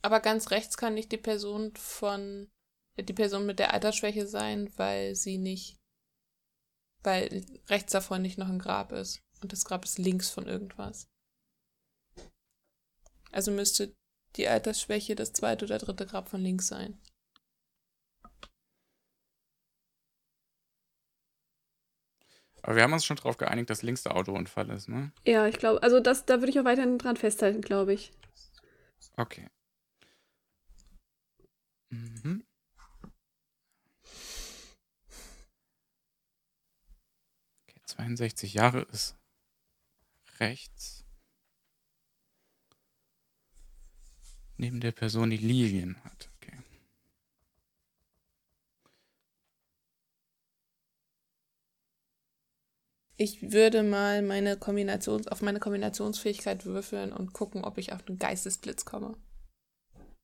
[0.01, 2.49] Aber ganz rechts kann nicht die Person von
[2.97, 5.79] die Person mit der Altersschwäche sein, weil sie nicht,
[7.03, 9.21] weil rechts davon nicht noch ein Grab ist.
[9.41, 11.07] Und das Grab ist links von irgendwas.
[13.31, 13.95] Also müsste
[14.35, 16.99] die Altersschwäche das zweite oder dritte Grab von links sein.
[22.63, 25.11] Aber wir haben uns schon darauf geeinigt, dass links der Autounfall ist, ne?
[25.25, 28.11] Ja, ich glaube, also das, da würde ich auch weiterhin dran festhalten, glaube ich.
[29.17, 29.49] Okay.
[31.91, 32.43] Mhm.
[37.67, 39.15] Okay, 62 Jahre ist
[40.39, 41.05] rechts.
[44.57, 46.29] Neben der Person, die Lilien hat.
[46.37, 46.57] Okay.
[53.17, 58.17] Ich würde mal meine Kombinations auf meine Kombinationsfähigkeit würfeln und gucken, ob ich auf einen
[58.19, 59.17] Geistesblitz komme.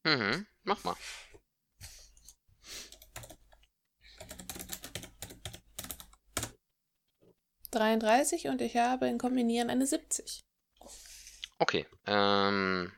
[0.04, 0.96] Mhm, mach mal.
[7.78, 10.42] Dreiunddreißig und ich habe in Kombinieren eine 70.
[11.60, 11.86] Okay.
[12.06, 12.92] Ähm,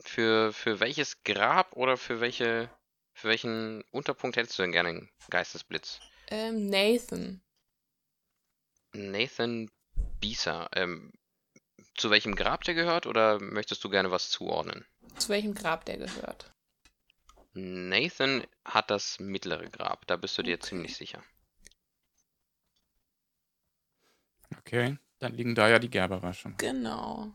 [0.00, 2.70] für, für welches Grab oder für welche
[3.14, 6.00] für welchen Unterpunkt hättest du denn gerne einen Geistesblitz?
[6.28, 7.40] Ähm, Nathan.
[8.92, 9.70] Nathan
[10.20, 10.68] Bieser.
[10.74, 11.12] Ähm,
[11.96, 14.84] zu welchem Grab der gehört oder möchtest du gerne was zuordnen?
[15.18, 16.52] Zu welchem Grab der gehört?
[17.54, 20.66] Nathan hat das mittlere Grab, da bist du dir Okay.
[20.68, 21.24] ziemlich sicher.
[24.58, 26.56] Okay, dann liegen da ja die Gerberer schon.
[26.56, 27.32] Genau.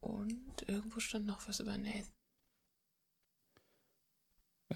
[0.00, 2.12] Und irgendwo stand noch was über Nathan.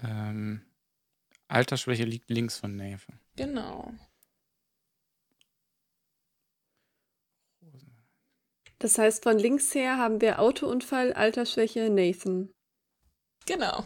[0.01, 0.65] Ähm,
[1.47, 3.19] Altersschwäche liegt links von Nathan.
[3.35, 3.93] Genau.
[8.79, 12.53] Das heißt, von links her haben wir Autounfall, Altersschwäche, Nathan.
[13.45, 13.85] Genau.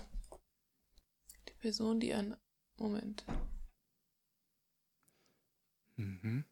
[1.49, 2.37] Die Person, die an.
[2.77, 3.25] Moment.
[5.95, 6.45] Mhm.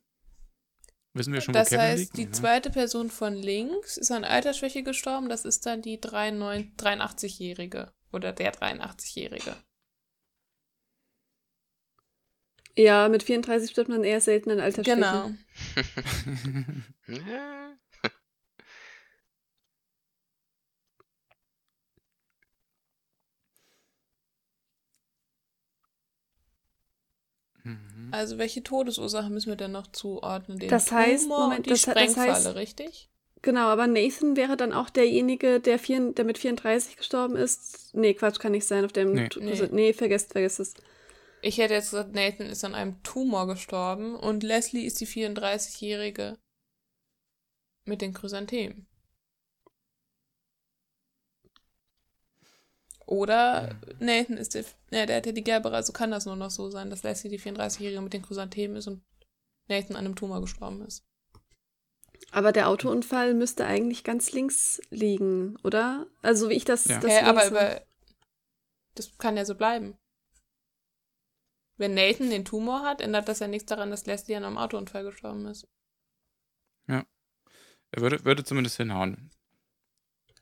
[1.13, 2.17] Wissen wir schon, Das wo Kevin heißt, liegt?
[2.17, 2.32] die ne?
[2.32, 5.27] zweite Person von links ist an Altersschwäche gestorben.
[5.30, 7.93] Das ist dann die 39 83-Jährige.
[8.13, 9.56] Oder der 83-Jährige.
[12.77, 14.95] Ja, mit 34 stirbt man eher selten an Altersschwäche.
[14.95, 15.32] Genau.
[27.71, 28.10] Mhm.
[28.13, 30.60] Also, welche Todesursache müssen wir denn noch zuordnen?
[30.60, 33.07] Den Das heißt, Tumor Moment, und die das- das Sprengfalle, heißt- richtig?
[33.43, 37.89] Genau, aber Nathan wäre dann auch derjenige, der, vier, der mit 34 gestorben ist.
[37.95, 38.86] Nee, Quatsch, kann nicht sein.
[38.86, 39.29] Auf dem Nee.
[39.39, 39.67] Nee.
[39.71, 40.73] nee vergesst, vergesst es.
[41.41, 46.38] Ich hätte jetzt gesagt, Nathan ist an einem Tumor gestorben und Leslie ist die 34-Jährige
[47.86, 48.86] mit den Chrysanthemen.
[53.12, 56.50] Oder Nathan ist der, ja, der hat ja die gelbe, also kann das nur noch
[56.50, 59.04] so sein, dass Leslie die 34-Jährige mit den Chrysanthemen ist und
[59.67, 61.06] Nathan an einem Tumor gestorben ist.
[62.32, 66.08] Aber der Autounfall müsste eigentlich ganz links liegen, oder?
[66.21, 66.86] Also wie ich das.
[66.86, 67.02] Ja.
[67.02, 67.82] das Hä, aber über,
[68.95, 69.97] das kann ja so bleiben.
[71.76, 75.04] Wenn Nathan den Tumor hat, ändert das ja nichts daran, dass Leslie an einem Autounfall
[75.04, 75.67] gestorben ist.
[77.91, 79.32] Er würde, würde zumindest hinhauen.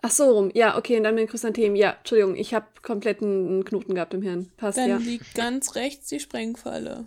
[0.02, 0.52] Ach so rum.
[0.54, 1.76] Ja, okay, und dann mit den Chrysanthemen.
[1.76, 4.52] Ja, Entschuldigung, ich habe komplett einen Knoten gehabt im Hirn.
[4.56, 4.98] Passt, Dann ja.
[4.98, 7.06] liegt ganz rechts die Sprengfalle.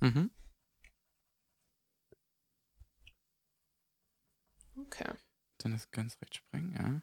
[0.00, 0.30] Mhm.
[4.76, 5.12] Okay.
[5.58, 7.00] Dann ist ganz recht sprengen, ja.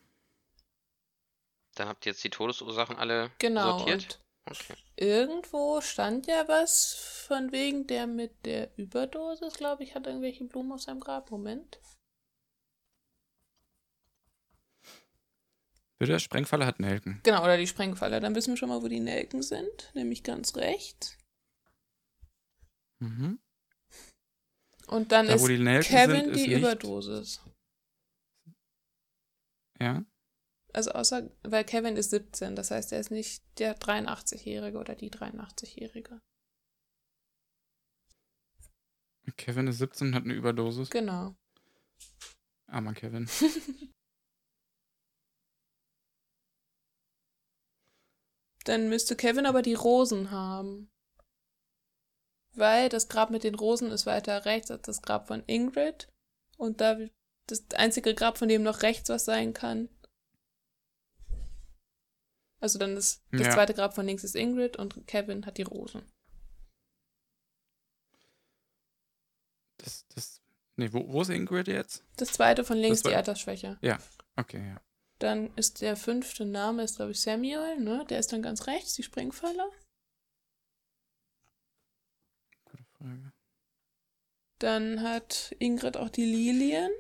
[1.75, 3.77] Dann habt ihr jetzt die Todesursachen alle Genau.
[3.79, 4.19] sortiert.
[4.49, 4.75] Okay.
[4.95, 6.93] irgendwo stand ja was
[7.27, 11.31] von wegen der mit der Überdosis, glaube ich, hat irgendwelche Blumen auf seinem Grab.
[11.31, 11.79] Moment.
[15.99, 17.19] Bitte, Sprengfalle hat Nelken.
[17.23, 18.19] Genau, oder die Sprengfalle.
[18.19, 19.91] Dann wissen wir schon mal, wo die Nelken sind.
[19.95, 21.17] Nämlich ganz rechts.
[22.99, 23.39] Mhm.
[24.87, 27.41] Und dann Da, ist Kevin sind, ist die nicht- Überdosis.
[29.79, 30.05] Ja.
[30.73, 35.09] Also außer, weil Kevin ist 17, das heißt, er ist nicht der 83-Jährige oder die
[35.11, 36.21] 83-Jährige.
[39.35, 40.89] Kevin ist 17 und hat eine Überdosis.
[40.89, 41.35] Genau.
[42.67, 43.27] Armer Kevin.
[48.67, 50.91] Dann müsste Kevin aber die Rosen haben.
[52.53, 56.11] Weil das Grab mit den Rosen ist weiter rechts als das Grab von Ingrid.
[56.57, 56.97] Und da
[57.45, 59.87] das einzige Grab, von dem noch rechts was sein kann.
[62.59, 63.51] Also dann ist das Ja.
[63.53, 66.01] zweite Grab von links ist Ingrid und Kevin hat die Rosen.
[69.77, 70.41] Das, das.
[70.75, 72.03] Nee, wo, wo ist Ingrid jetzt?
[72.17, 73.79] Das zweite von links Das die Altersschwäche.
[74.35, 74.81] Okay, ja.
[75.19, 78.05] Dann ist der fünfte Name, ist glaube ich Samuel, ne?
[78.09, 79.71] Der ist dann ganz rechts, die Springfalle.
[82.65, 83.31] Gute Frage.
[84.59, 86.91] Dann hat Ingrid auch die Lilien.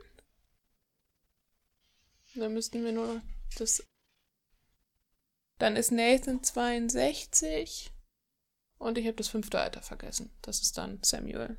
[2.35, 3.21] Dann müssten wir nur noch
[3.57, 3.83] das.
[5.59, 7.91] Dann ist Nathan 62.
[8.77, 10.31] Und ich habe das fünfte Alter vergessen.
[10.41, 11.57] Das ist dann Samuel.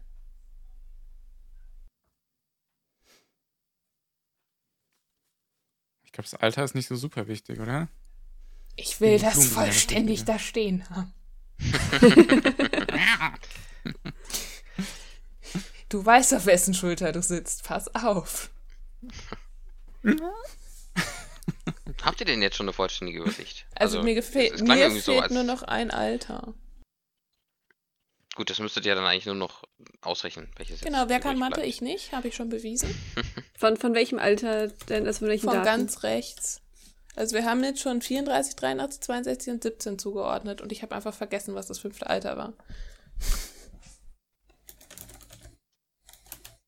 [6.18, 7.88] Glaube, das Alter ist nicht so super wichtig, oder?
[8.76, 11.12] Ich will Die das Blumen vollständig da stehen haben.
[15.88, 17.64] Du weißt, auf wessen Schulter du sitzt.
[17.64, 18.50] Pass auf.
[22.02, 23.64] Habt ihr denn jetzt schon eine vollständige Übersicht?
[23.74, 26.52] Also, mir, klang mir irgendwie so, fehlt als- nur noch ein Alter.
[28.38, 29.64] Gut, das müsstet ihr dann eigentlich nur noch
[30.00, 31.54] ausrechnen, welches Genau, wer kann Mathe?
[31.54, 31.66] bleibt.
[31.66, 32.88] Ich nicht, habe ich schon bewiesen.
[33.58, 35.08] Von, von welchem Alter denn?
[35.08, 35.66] Also von welchen Von Daten?
[35.66, 36.62] ganz rechts.
[37.16, 41.12] Also wir haben jetzt schon 34, 83, 62 und 17 zugeordnet und ich habe einfach
[41.12, 42.52] vergessen, was das fünfte Alter war.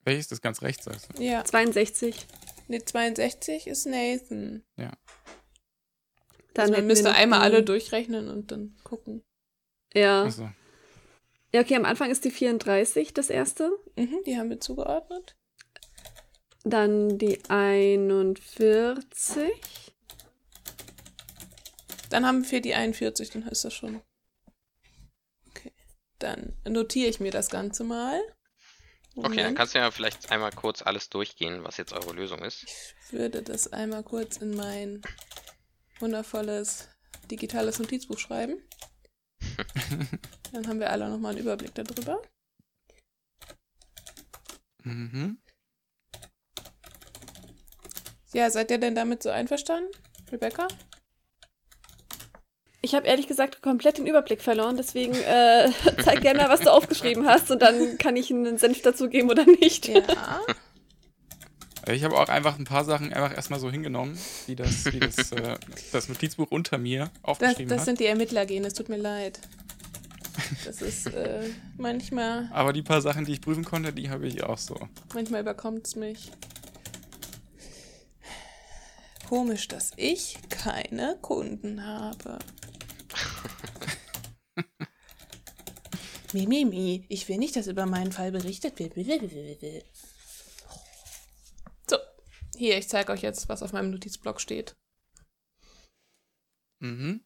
[0.02, 0.86] Welches ist das ganz rechts?
[0.86, 1.22] Du?
[1.22, 2.26] Ja, 62.
[2.66, 4.64] ne, 62 ist Nathan.
[4.76, 4.90] Ja.
[6.54, 9.22] Dann Also man müsste einmal alle durchrechnen und dann gucken.
[9.94, 10.24] Ja.
[10.24, 10.50] Achso.
[11.52, 13.72] Ja, okay, am Anfang ist die 34 das erste.
[13.96, 15.36] Mhm, die haben wir zugeordnet.
[16.62, 19.40] Dann die 41.
[22.10, 24.02] Dann haben wir die 41, dann ist das schon.
[25.48, 25.72] Okay.
[26.18, 28.20] Dann notiere ich mir das Ganze mal.
[29.16, 29.58] Okay, dann Moment.
[29.58, 32.64] kannst du ja vielleicht einmal kurz alles durchgehen, was jetzt eure Lösung ist.
[32.64, 35.02] Ich würde das einmal kurz in mein
[35.98, 36.88] wundervolles
[37.30, 38.62] digitales Notizbuch schreiben.
[40.52, 42.20] Dann haben wir alle nochmal einen Überblick darüber.
[44.82, 45.38] Mhm.
[48.32, 49.90] Ja, seid ihr denn damit so einverstanden,
[50.30, 50.68] Rebecca?
[52.82, 55.70] Ich habe ehrlich gesagt komplett den Überblick verloren, deswegen äh,
[56.02, 59.44] zeig gerne mal, was du aufgeschrieben hast und dann kann ich einen Senf dazugeben oder
[59.44, 59.88] nicht.
[59.88, 60.40] Ja.
[61.92, 65.32] Ich habe auch einfach ein paar Sachen einfach erstmal so hingenommen, wie das, wie das,
[65.32, 65.56] äh,
[65.92, 67.84] das Notizbuch unter mir Das, aufgeschrieben das hat.
[67.86, 69.40] sind die Ermittlergene, es tut mir leid.
[70.64, 74.42] Das ist äh, manchmal, Aber die paar Sachen, die ich prüfen konnte, die habe ich
[74.44, 74.76] auch so.
[75.14, 76.30] manchmal überkommt es mich.
[79.28, 82.38] Komisch, dass ich keine Kunden habe.
[86.32, 87.04] Mi, mi, mi.
[87.08, 88.94] Ich will nicht, dass über meinen Fall berichtet wird.
[92.60, 94.76] Hier, ich zeige euch jetzt, was auf meinem Notizblock steht.
[96.80, 97.24] Mhm.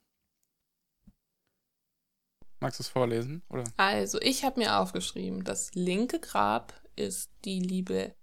[2.60, 3.42] Magst du es vorlesen?
[3.48, 3.64] Oder?
[3.76, 8.14] Also, ich habe mir aufgeschrieben, das linke Grab ist die liebe.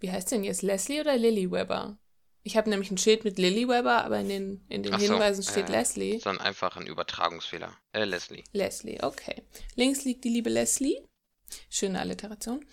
[0.00, 0.62] Wie heißt denn jetzt?
[0.62, 1.96] Leslie oder Lily Webber?
[2.42, 5.44] Ich habe nämlich ein Schild mit Lily Webber, aber in den, in den so, Hinweisen
[5.44, 6.18] steht äh, Leslie.
[6.18, 7.72] Sondern einfach ein Übertragungsfehler.
[7.92, 8.42] Äh, Leslie.
[8.52, 9.44] Leslie, okay.
[9.76, 11.06] Links liegt die liebe Leslie.
[11.70, 12.66] Schöne Alliteration.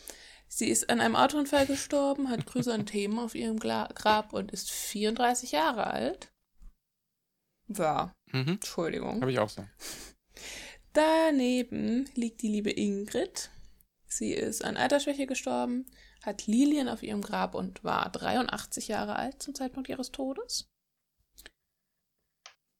[0.55, 5.51] Sie ist an einem Autounfall gestorben, hat Chrysanthemen auf ihrem Gla Grab und ist 34
[5.51, 6.31] Jahre alt.
[7.67, 8.49] War, Mhm.
[8.49, 9.21] Entschuldigung.
[9.21, 9.65] Habe ich auch so.
[10.93, 13.49] Daneben liegt die liebe Ingrid.
[14.05, 15.87] Sie ist an Altersschwäche gestorben,
[16.21, 20.69] hat Lilien auf ihrem Grab und war 83 Jahre alt zum Zeitpunkt ihres Todes.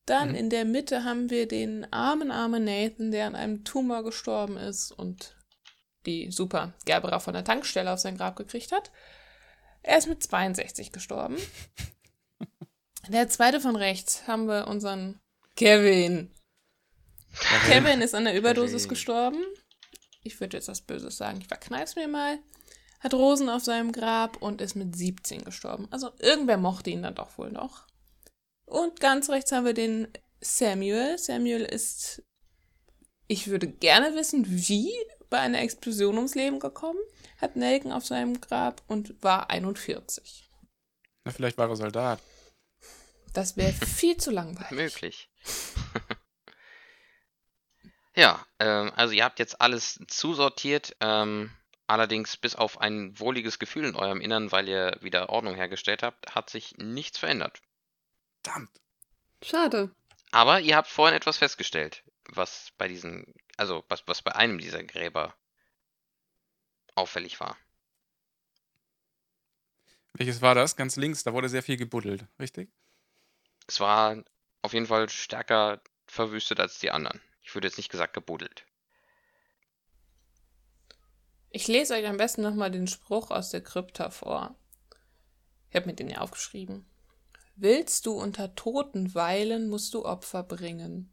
[0.05, 0.35] Dann Mhm.
[0.35, 4.91] in der Mitte haben wir den armen, armen Nathan, der an einem Tumor gestorben ist
[4.91, 5.35] und
[6.05, 8.91] die super Gerbera von der Tankstelle auf sein Grab gekriegt hat.
[9.81, 11.37] Er ist mit 62 gestorben.
[13.09, 15.19] Der zweite von rechts haben wir unseren
[15.57, 16.31] Kevin.
[17.65, 18.89] Kevin ist an der Überdosis Kevin.
[18.89, 19.43] gestorben.
[20.23, 21.41] Ich würde jetzt was Böses sagen.
[21.41, 22.39] Ich verkneif's mir mal.
[23.01, 25.89] Hat Rosen auf seinem Grab und ist mit 17 gestorben.
[25.91, 27.87] Also irgendwer mochte ihn dann doch wohl noch.
[28.65, 30.07] Und ganz rechts haben wir den
[30.39, 31.17] Samuel.
[31.17, 32.23] Samuel ist,
[33.27, 34.93] ich würde gerne wissen, wie
[35.33, 36.99] bei einer Explosion ums Leben gekommen.
[37.41, 40.47] Hat Nelken auf seinem Grab und war 41.
[41.23, 42.19] Na, vielleicht war er Soldat.
[43.33, 44.71] Das wäre viel zu langweilig.
[44.71, 45.29] Möglich.
[48.15, 51.49] ja, ähm, also ihr habt jetzt alles zusortiert, ähm,
[51.87, 56.35] allerdings bis auf ein wohliges Gefühl in eurem Innern, weil ihr wieder Ordnung hergestellt habt,
[56.35, 57.59] hat sich nichts verändert.
[58.43, 58.69] Verdammt.
[59.41, 59.89] Schade.
[60.29, 64.83] Aber ihr habt vorhin etwas festgestellt, was bei diesen, also was, was bei einem dieser
[64.83, 65.33] Gräber
[66.95, 67.57] auffällig war.
[70.13, 70.75] Welches war das?
[70.75, 72.71] Ganz links, da wurde sehr viel gebuddelt, richtig?
[73.67, 74.23] Es war
[74.61, 77.21] auf jeden Fall stärker verwüstet als die anderen.
[77.41, 78.65] Ich würde jetzt nicht gesagt gebuddelt.
[81.49, 84.55] Ich lese euch am besten nochmal den Spruch aus der Krypta vor.
[85.69, 86.85] Ich habe mir den ja aufgeschrieben.
[87.55, 91.12] Willst du unter Toten weilen, musst du Opfer bringen.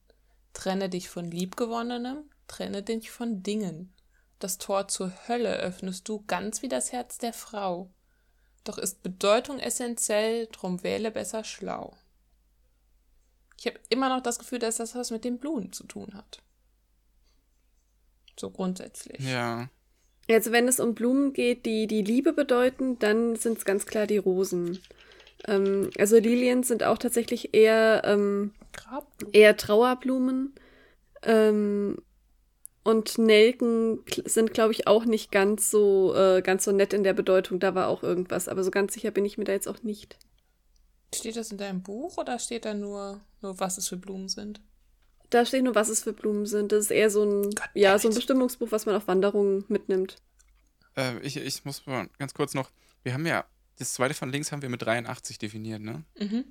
[0.53, 3.93] Trenne dich von Liebgewonnenem, trenne dich von Dingen.
[4.39, 7.91] Das Tor zur Hölle öffnest du ganz wie das Herz der Frau.
[8.65, 11.97] Doch ist Bedeutung essentiell, drum wähle besser schlau.
[13.59, 16.43] Ich habe immer noch das Gefühl, dass das was mit den Blumen zu tun hat.
[18.39, 19.21] So grundsätzlich.
[19.21, 19.69] Ja.
[20.31, 24.07] Also wenn es um Blumen geht, die die Liebe bedeuten, dann sind es ganz klar
[24.07, 24.81] die Rosen.
[25.47, 29.35] Ähm, also Lilien sind auch tatsächlich eher, ähm, Grabblumen.
[29.35, 30.55] eher Trauerblumen.
[31.23, 31.99] Ähm,
[32.83, 37.13] und Nelken sind, glaube ich, auch nicht ganz so, äh, ganz so nett in der
[37.13, 37.61] Bedeutung.
[37.61, 40.19] Da war auch irgendwas, aber so ganz sicher bin ich mir da jetzt auch nicht.
[41.15, 44.61] Steht das in deinem Buch oder steht da nur, nur was es für Blumen sind?
[45.29, 46.73] Da steht nur, was es für Blumen sind.
[46.73, 48.15] Das ist eher so ein, Gott, ja, so ein.
[48.15, 50.17] Bestimmungsbuch, was man auf Wanderungen mitnimmt.
[50.97, 52.71] Äh, ich, ich muss mal ganz kurz noch.
[53.03, 53.45] Wir haben ja,
[53.79, 56.05] das zweite von links haben wir mit 83 definiert, ne?
[56.19, 56.45] Mhm.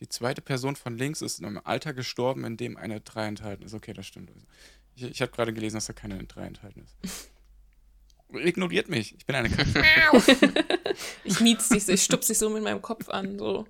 [0.00, 3.62] Die zweite Person von links ist in einem Alter gestorben, in dem eine 3 enthalten
[3.64, 3.74] ist.
[3.74, 4.30] Okay, das stimmt.
[4.94, 7.30] Ich, ich habe gerade gelesen, dass da keine 3 enthalten ist.
[8.32, 9.14] Ignoriert mich.
[9.16, 9.82] Ich bin eine Katze.
[11.24, 13.38] Ich miet's dich, so, ich stupse dich so mit meinem Kopf an.
[13.38, 13.66] So.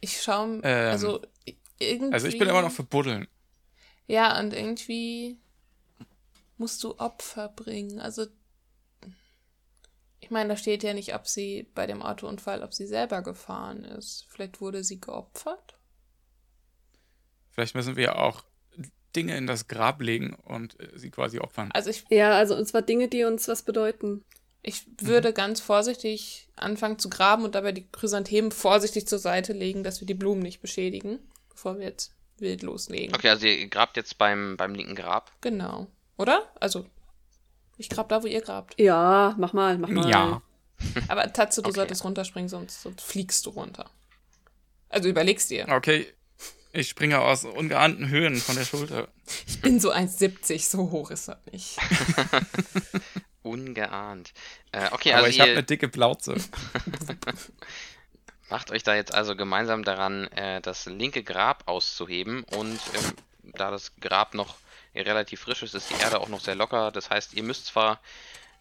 [0.00, 1.20] Ich schaue, Ähm, also
[1.78, 2.12] irgendwie.
[2.12, 3.28] Also ich bin immer noch für Buddeln.
[4.06, 5.38] Ja, und irgendwie
[6.58, 8.00] musst du Opfer bringen.
[8.00, 8.26] Also,
[10.22, 13.84] ich meine, da steht ja nicht, ob sie bei dem Autounfall, ob sie selber gefahren
[13.84, 14.26] ist.
[14.30, 15.76] Vielleicht wurde sie geopfert.
[17.50, 18.44] Vielleicht müssen wir auch
[19.14, 21.70] Dinge in das Grab legen und äh, sie quasi opfern.
[21.74, 24.24] Also ich, Ja, also und zwar Dinge, die uns was bedeuten.
[24.62, 29.82] ich würde ganz vorsichtig anfangen zu graben und dabei die Chrysanthemen vorsichtig zur Seite legen,
[29.82, 31.18] dass wir die Blumen nicht beschädigen,
[31.50, 33.14] bevor wir jetzt wild loslegen.
[33.14, 35.32] Okay, also ihr grabt jetzt beim, beim linken Grab.
[35.40, 35.88] Genau.
[36.16, 36.48] Oder?
[36.60, 36.86] Also,
[37.82, 38.78] ich grab da, wo ihr grabt.
[38.80, 40.08] Ja, mach mal, mach mal.
[40.08, 40.42] Ja.
[41.08, 41.76] Aber Tatze, du Okay.
[41.76, 43.90] solltest runterspringen, sonst, sonst fliegst du runter.
[44.88, 45.66] Also überlegst dir.
[45.68, 46.06] Okay,
[46.72, 49.08] ich springe aus ungeahnten Höhen von der Schulter.
[49.46, 51.78] Ich bin so 1,70, so hoch ist das nicht.
[53.42, 54.32] Ungeahnt.
[54.70, 56.36] Äh, okay, Aber also ich habe eine dicke Plauze.
[58.50, 62.44] macht euch da jetzt also gemeinsam daran, äh, das linke Grab auszuheben.
[62.56, 64.56] Und ähm, da das Grab noch
[64.94, 66.90] relativ frisch ist, ist die Erde auch noch sehr locker.
[66.90, 68.00] Das heißt, ihr müsst zwar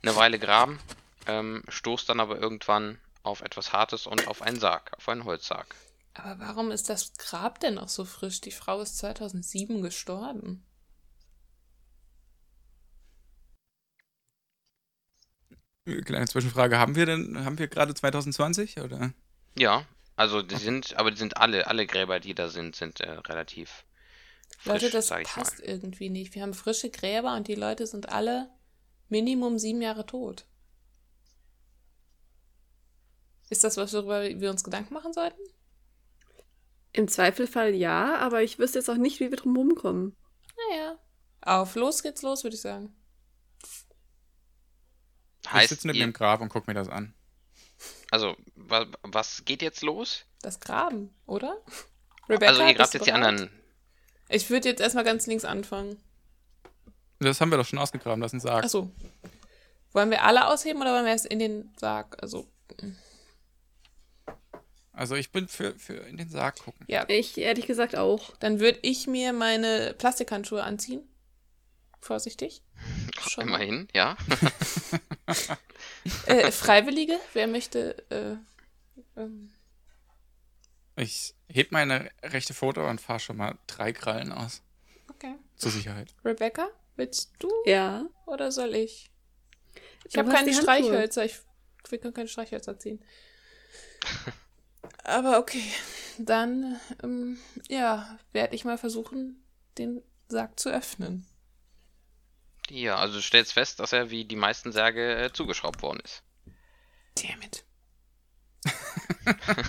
[0.01, 0.79] eine Weile graben,
[1.27, 5.75] ähm, stoßt dann aber irgendwann auf etwas Hartes und auf einen Sarg, auf einen Holzsarg.
[6.13, 8.41] Aber warum ist das Grab denn noch so frisch?
[8.41, 10.65] Die Frau ist 2007 gestorben.
[16.05, 19.13] Kleine Zwischenfrage, haben wir denn, haben wir gerade 2020 oder?
[19.57, 23.09] Ja, also die sind, aber die sind alle, alle Gräber, die da sind, sind äh,
[23.09, 23.83] relativ
[24.63, 25.65] frisch, Leute, das sag ich passt mal.
[25.65, 26.35] irgendwie nicht.
[26.35, 28.49] Wir haben frische Gräber und die Leute sind alle
[29.09, 30.45] Minimum sieben Jahre tot.
[33.49, 35.41] Ist das was, worüber wir uns Gedanken machen sollten?
[36.93, 40.15] Im Zweifelfall ja, aber ich wüsste jetzt auch nicht, wie wir drum rumkommen.
[40.69, 40.97] Naja.
[41.41, 42.95] Auf los geht's los, würde ich sagen.
[45.43, 47.13] ich Heißt, sitze neben dem Grab und guck mir das an.
[48.11, 50.25] also wa, was geht jetzt los?
[50.41, 51.57] Das Graben, oder?
[52.27, 53.25] also ihr grabt jetzt die bereit?
[53.25, 53.60] anderen.
[54.31, 55.97] Ich würde jetzt erstmal ganz links anfangen.
[57.19, 58.63] Das haben wir doch schon ausgegraben, das ist ein Sarg.
[58.65, 58.89] Achso.
[59.93, 62.17] Wollen wir alle ausheben oder wollen wir erst in den Sarg?
[62.21, 62.47] Also,
[64.93, 66.85] Also ich bin für, für in den Sarg gucken.
[66.87, 67.05] ja.
[67.09, 68.35] Ich ehrlich gesagt auch.
[68.37, 71.01] Dann würde ich mir meine Plastikhandschuhe anziehen.
[71.99, 72.63] Vorsichtig.
[73.29, 73.61] Schon mal.
[73.61, 74.17] Immerhin, ja.
[76.25, 77.95] Äh, Freiwillige, wer möchte.
[78.09, 79.51] Äh, ähm,
[81.01, 84.61] Ich heb meine rechte Foto und fahre schon mal drei Krallen aus.
[85.09, 85.35] okay.
[85.55, 86.13] Zur Sicherheit.
[86.23, 88.05] Rebecca, willst du Ja.
[88.27, 89.09] oder soll ich?
[90.05, 90.53] Ich habe keine.
[90.53, 91.25] Streichhölzer.
[91.25, 91.39] Ich,
[91.89, 93.03] wir können keine Streichhölzer ziehen.
[95.03, 95.63] Aber okay.
[96.19, 99.43] Dann, ähm, ja, werde ich mal versuchen,
[99.79, 101.25] den Sarg zu öffnen.
[102.69, 106.21] Ja, also du stellst fest, dass er wie die meisten Särge äh, zugeschraubt worden ist.
[107.15, 107.65] Damn it.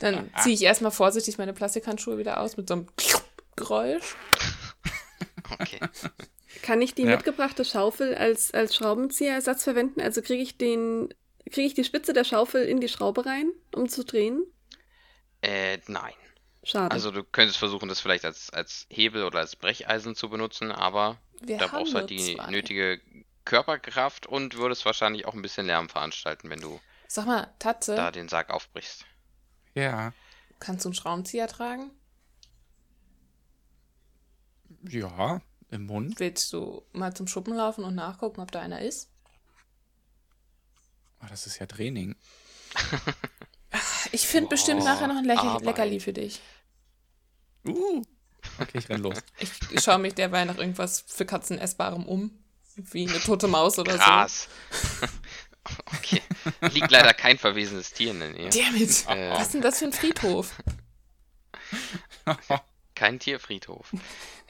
[0.00, 2.86] Dann ziehe ich erstmal vorsichtig meine Plastikhandschuhe wieder aus mit so einem
[3.56, 4.16] Geräusch.
[5.58, 5.80] Okay.
[6.62, 7.16] Kann ich die Ja.
[7.16, 10.00] mitgebrachte Schaufel als, als Schraubenzieherersatz verwenden?
[10.00, 11.12] Also kriege ich den,
[11.50, 14.44] kriege ich die Spitze der Schaufel in die Schraube rein, um zu drehen?
[15.42, 16.12] äh, nein.
[16.62, 16.92] Schade.
[16.92, 21.16] Also du könntest versuchen, das vielleicht als, als Hebel oder als Brecheisen zu benutzen, aber
[21.40, 22.50] Wir da brauchst du halt die zwei.
[22.50, 23.00] nötige
[23.46, 26.78] Körperkraft und würdest wahrscheinlich auch ein bisschen Lärm veranstalten, wenn du
[27.08, 29.06] Sag mal, Tatze, da den Sarg aufbrichst.
[29.74, 30.12] Ja.
[30.58, 31.90] kannst du einen Schraubenzieher tragen?
[34.88, 35.40] Ja,
[35.70, 36.18] im Mund.
[36.18, 39.10] Willst du mal zum Schuppen laufen und nachgucken, ob da einer ist?
[41.22, 42.16] Oh, das ist ja Training.
[44.12, 45.64] Ich finde Boah, bestimmt nachher noch ein Lächeln, Arbeit.
[45.64, 46.40] Leckerli für dich.
[47.64, 48.02] Uh.
[48.58, 49.16] Okay, ich renn los.
[49.38, 52.30] Ich schaue mich derweil nach irgendwas für Katzen essbarem um.
[52.76, 54.48] Wie eine tote Maus oder Gras.
[55.94, 56.22] okay.
[56.72, 58.52] Liegt leider kein verwesenes Tier in der Nähe.
[58.52, 58.60] so.
[58.60, 59.06] Damn it.
[59.08, 59.30] Äh.
[59.30, 60.54] Was ist denn das für ein Friedhof?
[62.94, 63.92] Kein Tierfriedhof.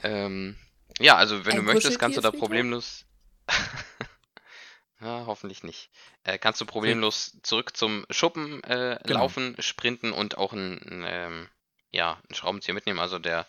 [0.03, 0.57] ähm,
[0.99, 3.05] ja, also wenn Ein du möchtest, kannst du da problemlos.
[5.01, 5.89] ja, hoffentlich nicht.
[6.23, 9.21] Äh, kannst du problemlos zurück zum Schuppen äh, Genau.
[9.21, 11.49] laufen, sprinten und auch einen, ähm,
[11.91, 12.99] ja, einen Schraubenzieher mitnehmen.
[12.99, 13.47] Also der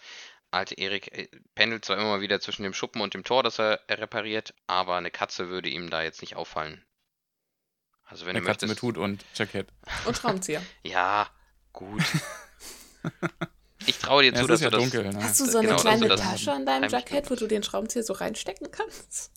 [0.51, 3.59] alte Erik äh, pendelt zwar immer mal wieder zwischen dem Schuppen und dem Tor, das
[3.59, 6.85] er repariert, aber eine Katze würde ihm da jetzt nicht auffallen.
[8.13, 8.83] Also wenn Eine du Katze möchtest.
[8.85, 9.69] mit Hut und Jackett.
[10.05, 10.63] Und Schraubenzieher.
[10.85, 11.29] Ja,
[11.73, 12.03] gut.
[13.87, 14.91] Ich traue dir Ja, zu, es dass ja du das.
[14.91, 15.25] dunkel, ne?
[15.25, 18.05] Hast du so eine Genau, kleine das Tasche an deinem Jackett, wo du den Schraubenzieher
[18.05, 19.33] so reinstecken kannst?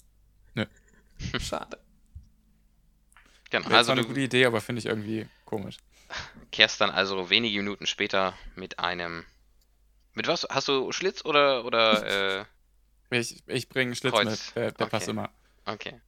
[0.53, 0.65] Nö.
[1.39, 1.80] Schade.
[3.49, 5.78] Genau, also zwar eine du gute Idee, aber finde ich irgendwie komisch.
[6.51, 9.26] kehrst dann also wenige Minuten später mit einem.
[10.13, 10.45] Mit was?
[10.49, 12.39] Hast du Schlitz oder oder
[13.11, 14.26] äh, Ich, ich bringe Schlitz Kreuz.
[14.47, 15.11] mit, der, der passt Okay.
[15.11, 15.30] immer.
[15.65, 16.01] okay.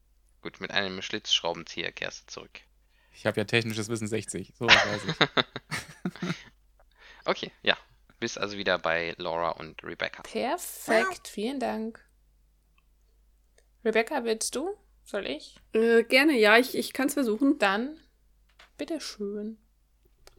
[0.47, 2.61] Gut, mit einem Schlitzschraubenzieher kehrst du zurück.
[3.11, 6.33] Ich habe ja technisches Wissen 60, so weiß ich.
[7.25, 7.75] Okay, ja.
[8.21, 10.21] Bist also wieder bei Laura und Rebecca.
[10.21, 11.99] Perfekt, vielen Dank.
[13.83, 14.69] Rebecca, willst du?
[15.03, 15.57] Soll ich?
[15.73, 17.59] äh, gerne, ja, ich, ich kann es versuchen.
[17.59, 17.99] Dann,
[18.77, 19.57] bitteschön.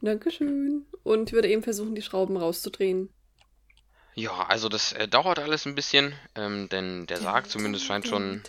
[0.01, 0.87] Dankeschön.
[1.03, 3.13] Und ich würde eben versuchen, die Schrauben rauszudrehen.
[4.15, 8.41] Ja, also das äh, dauert alles ein bisschen, ähm, denn der Sarg zumindest scheint schon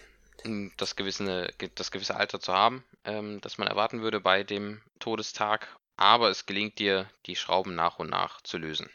[0.76, 4.80] das gewisse, ge- das gewisse Alter zu haben, ähm, das man erwarten würde bei dem
[4.99, 5.68] Todestag.
[5.97, 8.91] Aber es gelingt dir, die Schrauben nach und nach zu lösen.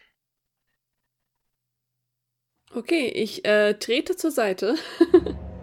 [2.74, 4.76] Okay, ich äh, trete zur Seite